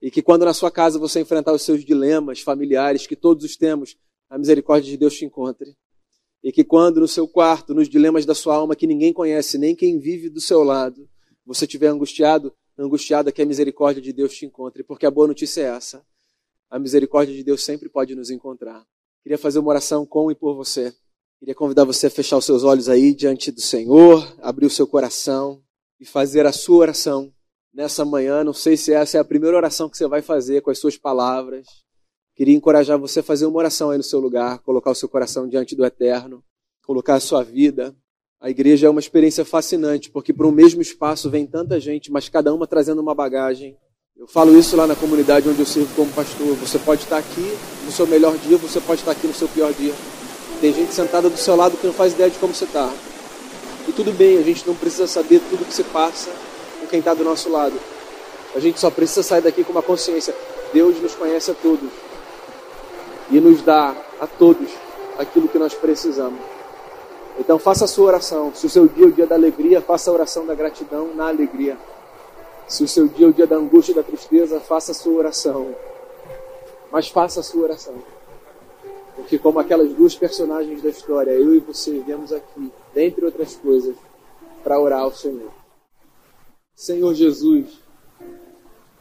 E 0.00 0.10
que 0.10 0.22
quando 0.22 0.44
na 0.44 0.54
sua 0.54 0.70
casa 0.70 0.98
você 0.98 1.20
enfrentar 1.20 1.52
os 1.52 1.62
seus 1.62 1.84
dilemas 1.84 2.40
familiares, 2.40 3.06
que 3.06 3.16
todos 3.16 3.44
os 3.44 3.56
temos, 3.56 3.96
a 4.30 4.38
misericórdia 4.38 4.88
de 4.88 4.96
Deus 4.96 5.14
te 5.14 5.24
encontre. 5.24 5.76
E 6.42 6.52
que 6.52 6.62
quando 6.62 7.00
no 7.00 7.08
seu 7.08 7.26
quarto, 7.26 7.74
nos 7.74 7.88
dilemas 7.88 8.24
da 8.24 8.34
sua 8.34 8.54
alma 8.54 8.76
que 8.76 8.86
ninguém 8.86 9.12
conhece, 9.12 9.58
nem 9.58 9.74
quem 9.74 9.98
vive 9.98 10.30
do 10.30 10.40
seu 10.40 10.62
lado, 10.62 11.08
você 11.44 11.64
estiver 11.64 11.88
angustiado, 11.88 12.54
angustiada, 12.78 13.32
que 13.32 13.42
a 13.42 13.46
misericórdia 13.46 14.00
de 14.00 14.12
Deus 14.12 14.32
te 14.34 14.46
encontre. 14.46 14.84
Porque 14.84 15.04
a 15.04 15.10
boa 15.10 15.26
notícia 15.26 15.62
é 15.62 15.64
essa 15.64 16.06
a 16.70 16.78
misericórdia 16.78 17.34
de 17.34 17.42
Deus 17.42 17.64
sempre 17.64 17.88
pode 17.88 18.14
nos 18.14 18.30
encontrar. 18.30 18.84
Queria 19.22 19.38
fazer 19.38 19.58
uma 19.58 19.70
oração 19.70 20.06
com 20.06 20.30
e 20.30 20.34
por 20.34 20.54
você. 20.54 20.94
Queria 21.38 21.54
convidar 21.54 21.84
você 21.84 22.08
a 22.08 22.10
fechar 22.10 22.36
os 22.36 22.44
seus 22.44 22.64
olhos 22.64 22.88
aí 22.88 23.14
diante 23.14 23.50
do 23.50 23.60
Senhor, 23.60 24.26
abrir 24.42 24.66
o 24.66 24.70
seu 24.70 24.86
coração 24.86 25.62
e 26.00 26.04
fazer 26.04 26.46
a 26.46 26.52
sua 26.52 26.78
oração 26.78 27.32
nessa 27.72 28.04
manhã. 28.04 28.42
Não 28.42 28.52
sei 28.52 28.76
se 28.76 28.92
essa 28.92 29.18
é 29.18 29.20
a 29.20 29.24
primeira 29.24 29.56
oração 29.56 29.88
que 29.88 29.96
você 29.96 30.06
vai 30.06 30.20
fazer 30.20 30.62
com 30.62 30.70
as 30.70 30.78
suas 30.78 30.96
palavras. 30.96 31.66
Queria 32.34 32.54
encorajar 32.54 32.98
você 32.98 33.20
a 33.20 33.22
fazer 33.22 33.46
uma 33.46 33.58
oração 33.58 33.90
aí 33.90 33.98
no 33.98 34.04
seu 34.04 34.20
lugar, 34.20 34.58
colocar 34.60 34.90
o 34.90 34.94
seu 34.94 35.08
coração 35.08 35.48
diante 35.48 35.74
do 35.74 35.84
Eterno, 35.84 36.42
colocar 36.84 37.14
a 37.14 37.20
sua 37.20 37.42
vida. 37.42 37.96
A 38.40 38.48
igreja 38.48 38.86
é 38.86 38.90
uma 38.90 39.00
experiência 39.00 39.44
fascinante, 39.44 40.10
porque 40.10 40.32
para 40.32 40.46
o 40.46 40.52
mesmo 40.52 40.80
espaço 40.80 41.28
vem 41.28 41.46
tanta 41.46 41.80
gente, 41.80 42.10
mas 42.10 42.28
cada 42.28 42.54
uma 42.54 42.66
trazendo 42.66 43.00
uma 43.00 43.14
bagagem. 43.14 43.76
Eu 44.18 44.26
falo 44.26 44.58
isso 44.58 44.76
lá 44.76 44.84
na 44.84 44.96
comunidade 44.96 45.48
onde 45.48 45.60
eu 45.60 45.64
sirvo 45.64 45.94
como 45.94 46.10
pastor. 46.10 46.52
Você 46.56 46.76
pode 46.76 47.04
estar 47.04 47.18
aqui 47.18 47.56
no 47.84 47.92
seu 47.92 48.04
melhor 48.04 48.36
dia, 48.36 48.56
você 48.56 48.80
pode 48.80 49.00
estar 49.00 49.12
aqui 49.12 49.28
no 49.28 49.32
seu 49.32 49.46
pior 49.46 49.72
dia. 49.72 49.94
Tem 50.60 50.74
gente 50.74 50.92
sentada 50.92 51.30
do 51.30 51.36
seu 51.36 51.54
lado 51.54 51.76
que 51.76 51.86
não 51.86 51.94
faz 51.94 52.14
ideia 52.14 52.28
de 52.28 52.36
como 52.36 52.52
você 52.52 52.64
está. 52.64 52.90
E 53.86 53.92
tudo 53.92 54.10
bem, 54.10 54.36
a 54.36 54.42
gente 54.42 54.66
não 54.66 54.74
precisa 54.74 55.06
saber 55.06 55.40
tudo 55.48 55.64
que 55.64 55.72
se 55.72 55.84
passa 55.84 56.30
com 56.80 56.88
quem 56.88 56.98
está 56.98 57.14
do 57.14 57.22
nosso 57.22 57.48
lado. 57.48 57.74
A 58.56 58.58
gente 58.58 58.80
só 58.80 58.90
precisa 58.90 59.22
sair 59.22 59.40
daqui 59.40 59.62
com 59.62 59.70
uma 59.70 59.82
consciência. 59.82 60.34
Deus 60.72 61.00
nos 61.00 61.14
conhece 61.14 61.52
a 61.52 61.54
todos 61.54 61.88
e 63.30 63.38
nos 63.38 63.62
dá 63.62 63.94
a 64.20 64.26
todos 64.26 64.68
aquilo 65.16 65.46
que 65.46 65.60
nós 65.60 65.74
precisamos. 65.74 66.40
Então 67.38 67.56
faça 67.56 67.84
a 67.84 67.88
sua 67.88 68.06
oração. 68.06 68.52
Se 68.52 68.66
o 68.66 68.68
seu 68.68 68.88
dia 68.88 69.04
é 69.04 69.08
o 69.08 69.12
dia 69.12 69.28
da 69.28 69.36
alegria, 69.36 69.80
faça 69.80 70.10
a 70.10 70.12
oração 70.12 70.44
da 70.44 70.56
gratidão 70.56 71.14
na 71.14 71.28
alegria. 71.28 71.78
Se 72.68 72.84
o 72.84 72.88
seu 72.88 73.08
dia 73.08 73.26
é 73.26 73.28
o 73.30 73.32
dia 73.32 73.46
da 73.46 73.56
angústia 73.56 73.92
e 73.92 73.94
da 73.94 74.02
tristeza, 74.02 74.60
faça 74.60 74.92
a 74.92 74.94
sua 74.94 75.14
oração. 75.14 75.74
Mas 76.92 77.08
faça 77.08 77.40
a 77.40 77.42
sua 77.42 77.62
oração. 77.62 77.94
Porque, 79.16 79.38
como 79.38 79.58
aquelas 79.58 79.92
duas 79.94 80.14
personagens 80.14 80.82
da 80.82 80.90
história, 80.90 81.30
eu 81.30 81.54
e 81.54 81.60
você 81.60 81.98
viemos 82.00 82.30
aqui, 82.30 82.70
dentre 82.94 83.24
outras 83.24 83.56
coisas, 83.56 83.96
para 84.62 84.78
orar 84.78 85.00
ao 85.00 85.14
Senhor. 85.14 85.50
Senhor 86.74 87.14
Jesus, 87.14 87.80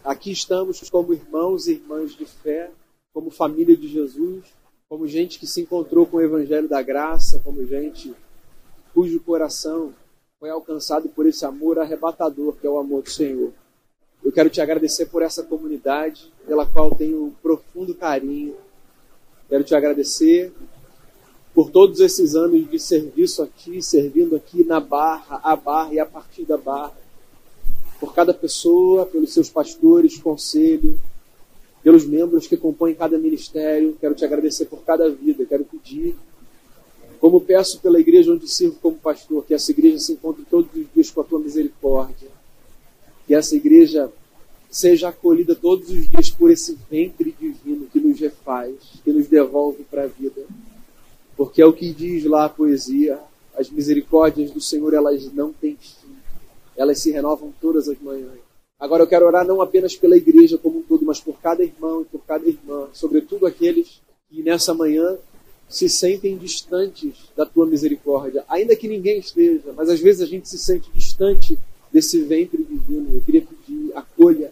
aqui 0.03 0.31
estamos 0.31 0.89
como 0.89 1.13
irmãos 1.13 1.67
e 1.67 1.73
irmãs 1.73 2.13
de 2.13 2.25
fé, 2.25 2.71
como 3.13 3.29
família 3.29 3.75
de 3.75 3.87
Jesus, 3.89 4.45
como 4.87 5.07
gente 5.07 5.37
que 5.37 5.45
se 5.45 5.61
encontrou 5.61 6.05
com 6.05 6.17
o 6.17 6.21
Evangelho 6.21 6.69
da 6.69 6.81
Graça, 6.81 7.41
como 7.43 7.65
gente 7.65 8.15
cujo 8.93 9.19
coração 9.19 9.93
foi 10.39 10.51
alcançado 10.51 11.09
por 11.09 11.25
esse 11.25 11.43
amor 11.45 11.79
arrebatador 11.79 12.53
que 12.53 12.67
é 12.67 12.69
o 12.69 12.77
amor 12.77 13.01
do 13.01 13.09
Senhor. 13.09 13.51
Eu 14.23 14.31
quero 14.31 14.51
te 14.51 14.61
agradecer 14.61 15.07
por 15.07 15.23
essa 15.23 15.41
comunidade, 15.41 16.31
pela 16.45 16.63
qual 16.63 16.93
tenho 16.93 17.23
um 17.23 17.31
profundo 17.31 17.95
carinho. 17.95 18.55
Quero 19.49 19.63
te 19.63 19.73
agradecer 19.73 20.53
por 21.55 21.71
todos 21.71 21.99
esses 22.01 22.35
anos 22.35 22.69
de 22.69 22.77
serviço 22.77 23.41
aqui, 23.41 23.81
servindo 23.81 24.35
aqui 24.35 24.63
na 24.63 24.79
Barra, 24.79 25.39
a 25.43 25.55
Barra 25.55 25.93
e 25.95 25.99
a 25.99 26.05
partir 26.05 26.45
da 26.45 26.57
Barra. 26.57 26.95
Por 27.99 28.13
cada 28.13 28.31
pessoa, 28.31 29.07
pelos 29.07 29.33
seus 29.33 29.49
pastores, 29.49 30.21
conselho, 30.21 30.99
pelos 31.81 32.05
membros 32.05 32.45
que 32.45 32.57
compõem 32.57 32.93
cada 32.93 33.17
ministério. 33.17 33.97
Quero 33.99 34.13
te 34.13 34.23
agradecer 34.23 34.65
por 34.65 34.83
cada 34.83 35.09
vida. 35.09 35.43
Quero 35.45 35.65
pedir 35.65 36.15
como 37.19 37.41
peço 37.41 37.79
pela 37.79 37.99
igreja 37.99 38.31
onde 38.31 38.47
sirvo 38.47 38.77
como 38.81 38.95
pastor, 38.97 39.45
que 39.45 39.53
essa 39.53 39.71
igreja 39.71 39.99
se 39.99 40.13
encontre 40.13 40.45
todos 40.49 40.69
os 40.73 40.85
dias 40.93 41.09
com 41.09 41.21
a 41.21 41.23
tua 41.23 41.39
misericórdia. 41.39 42.29
Que 43.25 43.33
essa 43.33 43.55
igreja 43.55 44.11
seja 44.69 45.09
acolhida 45.09 45.55
todos 45.55 45.89
os 45.89 46.09
dias 46.09 46.29
por 46.29 46.51
esse 46.51 46.77
ventre 46.89 47.35
divino 47.39 47.87
que 47.87 47.99
nos 47.99 48.19
refaz, 48.19 48.75
que 49.03 49.11
nos 49.11 49.27
devolve 49.27 49.83
para 49.83 50.03
a 50.03 50.07
vida. 50.07 50.43
Porque 51.35 51.61
é 51.61 51.65
o 51.65 51.73
que 51.73 51.93
diz 51.93 52.25
lá 52.25 52.45
a 52.45 52.49
poesia: 52.49 53.19
as 53.55 53.69
misericórdias 53.69 54.51
do 54.51 54.61
Senhor 54.61 54.93
elas 54.93 55.31
não 55.33 55.51
têm 55.51 55.77
fim, 55.79 56.15
elas 56.75 56.99
se 56.99 57.11
renovam 57.11 57.53
todas 57.59 57.87
as 57.87 57.99
manhãs. 57.99 58.39
Agora 58.79 59.03
eu 59.03 59.07
quero 59.07 59.25
orar 59.25 59.45
não 59.45 59.59
apenas 59.59 59.95
pela 59.95 60.15
igreja 60.15 60.57
como 60.57 60.79
um 60.79 60.83
todo, 60.83 61.03
mas 61.03 61.19
por 61.19 61.39
cada 61.39 61.63
irmão 61.63 62.01
e 62.01 62.05
por 62.05 62.23
cada 62.25 62.47
irmã, 62.47 62.87
sobretudo 62.93 63.47
aqueles 63.47 64.01
que 64.29 64.43
nessa 64.43 64.73
manhã 64.73 65.17
se 65.69 65.89
sentem 65.89 66.37
distantes 66.37 67.13
da 67.35 67.45
tua 67.45 67.65
misericórdia, 67.65 68.45
ainda 68.47 68.75
que 68.75 68.87
ninguém 68.87 69.19
esteja, 69.19 69.73
mas 69.75 69.89
às 69.89 69.99
vezes 69.99 70.21
a 70.21 70.25
gente 70.25 70.47
se 70.47 70.57
sente 70.57 70.89
distante 70.91 71.57
desse 71.91 72.21
ventre 72.21 72.63
divino. 72.63 73.15
Eu 73.15 73.21
queria 73.21 73.41
pedir, 73.41 73.91
acolha, 73.93 74.51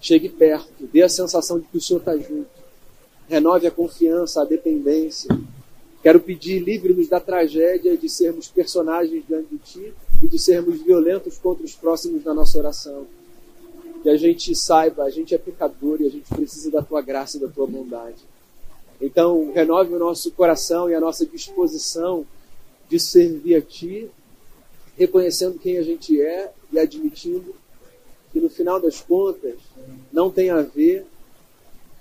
chegue 0.00 0.28
perto, 0.28 0.86
dê 0.92 1.02
a 1.02 1.08
sensação 1.08 1.58
de 1.58 1.66
que 1.66 1.78
o 1.78 1.80
Senhor 1.80 2.00
está 2.00 2.16
junto, 2.16 2.48
renove 3.28 3.66
a 3.66 3.70
confiança, 3.70 4.42
a 4.42 4.44
dependência. 4.44 5.30
Quero 6.02 6.20
pedir, 6.20 6.58
livre-nos 6.60 7.08
da 7.08 7.20
tragédia 7.20 7.96
de 7.96 8.08
sermos 8.08 8.48
personagens 8.48 9.22
diante 9.26 9.48
de 9.50 9.58
Ti 9.58 9.94
e 10.22 10.28
de 10.28 10.38
sermos 10.38 10.82
violentos 10.82 11.38
contra 11.38 11.64
os 11.64 11.74
próximos 11.74 12.24
na 12.24 12.34
nossa 12.34 12.58
oração. 12.58 13.06
que 14.02 14.08
a 14.08 14.16
gente 14.16 14.54
saiba, 14.54 15.04
a 15.04 15.10
gente 15.10 15.34
é 15.34 15.38
pecador 15.38 16.00
e 16.00 16.06
a 16.06 16.10
gente 16.10 16.26
precisa 16.34 16.70
da 16.70 16.80
tua 16.80 17.02
graça 17.02 17.36
e 17.36 17.40
da 17.40 17.48
tua 17.48 17.66
bondade. 17.66 18.16
Então, 19.00 19.52
renove 19.52 19.94
o 19.94 19.98
nosso 19.98 20.30
coração 20.32 20.90
e 20.90 20.94
a 20.94 21.00
nossa 21.00 21.24
disposição 21.24 22.26
de 22.88 22.98
servir 23.00 23.54
a 23.54 23.62
ti, 23.62 24.10
reconhecendo 24.96 25.58
quem 25.58 25.78
a 25.78 25.82
gente 25.82 26.20
é 26.20 26.52
e 26.72 26.78
admitindo 26.78 27.54
que 28.32 28.40
no 28.40 28.50
final 28.50 28.80
das 28.80 29.00
contas 29.00 29.56
não 30.12 30.30
tem 30.30 30.50
a 30.50 30.60
ver 30.60 31.06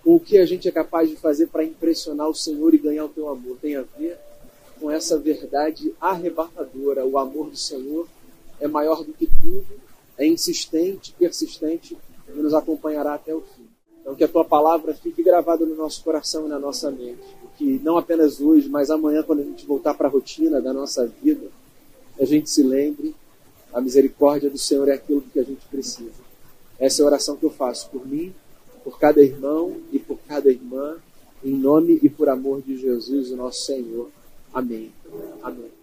com 0.03 0.15
o 0.15 0.19
que 0.19 0.38
a 0.38 0.45
gente 0.45 0.67
é 0.67 0.71
capaz 0.71 1.09
de 1.09 1.15
fazer 1.15 1.47
para 1.47 1.63
impressionar 1.63 2.27
o 2.27 2.35
Senhor 2.35 2.73
e 2.73 2.77
ganhar 2.77 3.05
o 3.05 3.09
teu 3.09 3.29
amor. 3.29 3.57
Tem 3.62 3.75
a 3.75 3.83
ver 3.97 4.17
com 4.79 4.91
essa 4.91 5.17
verdade 5.17 5.93
arrebatadora. 5.99 7.05
O 7.05 7.17
amor 7.17 7.49
do 7.49 7.57
Senhor 7.57 8.07
é 8.59 8.67
maior 8.67 9.03
do 9.03 9.13
que 9.13 9.27
tudo 9.27 9.89
é 10.17 10.27
insistente, 10.27 11.13
persistente 11.17 11.97
e 12.27 12.31
nos 12.31 12.53
acompanhará 12.53 13.13
até 13.13 13.33
o 13.33 13.41
fim. 13.41 13.59
Então, 14.01 14.15
que 14.15 14.23
a 14.23 14.27
tua 14.27 14.45
palavra 14.45 14.93
fique 14.93 15.21
gravada 15.21 15.65
no 15.65 15.75
nosso 15.75 16.03
coração 16.03 16.45
e 16.45 16.49
na 16.49 16.59
nossa 16.59 16.89
mente. 16.89 17.19
Que 17.57 17.79
não 17.83 17.97
apenas 17.97 18.39
hoje, 18.39 18.69
mas 18.69 18.89
amanhã, 18.89 19.21
quando 19.23 19.41
a 19.41 19.43
gente 19.43 19.65
voltar 19.65 19.93
para 19.93 20.07
a 20.07 20.12
rotina 20.12 20.62
da 20.62 20.73
nossa 20.73 21.05
vida, 21.05 21.47
a 22.19 22.25
gente 22.25 22.49
se 22.49 22.63
lembre: 22.63 23.15
a 23.73 23.81
misericórdia 23.81 24.49
do 24.49 24.57
Senhor 24.57 24.88
é 24.88 24.93
aquilo 24.93 25.21
que 25.21 25.39
a 25.39 25.43
gente 25.43 25.65
precisa. 25.69 26.29
Essa 26.79 27.01
é 27.01 27.03
a 27.03 27.07
oração 27.07 27.35
que 27.35 27.43
eu 27.43 27.49
faço 27.49 27.89
por 27.89 28.07
mim, 28.07 28.33
por 28.83 28.97
cada 28.97 29.21
irmão 29.21 29.75
e 29.91 29.99
por 29.99 30.17
cada 30.27 30.49
irmã, 30.49 30.97
em 31.43 31.53
nome 31.53 31.99
e 32.01 32.09
por 32.09 32.29
amor 32.29 32.62
de 32.62 32.77
Jesus, 32.77 33.31
o 33.31 33.35
nosso 33.35 33.65
Senhor. 33.65 34.09
Amém. 34.53 34.91
Amém. 35.43 35.79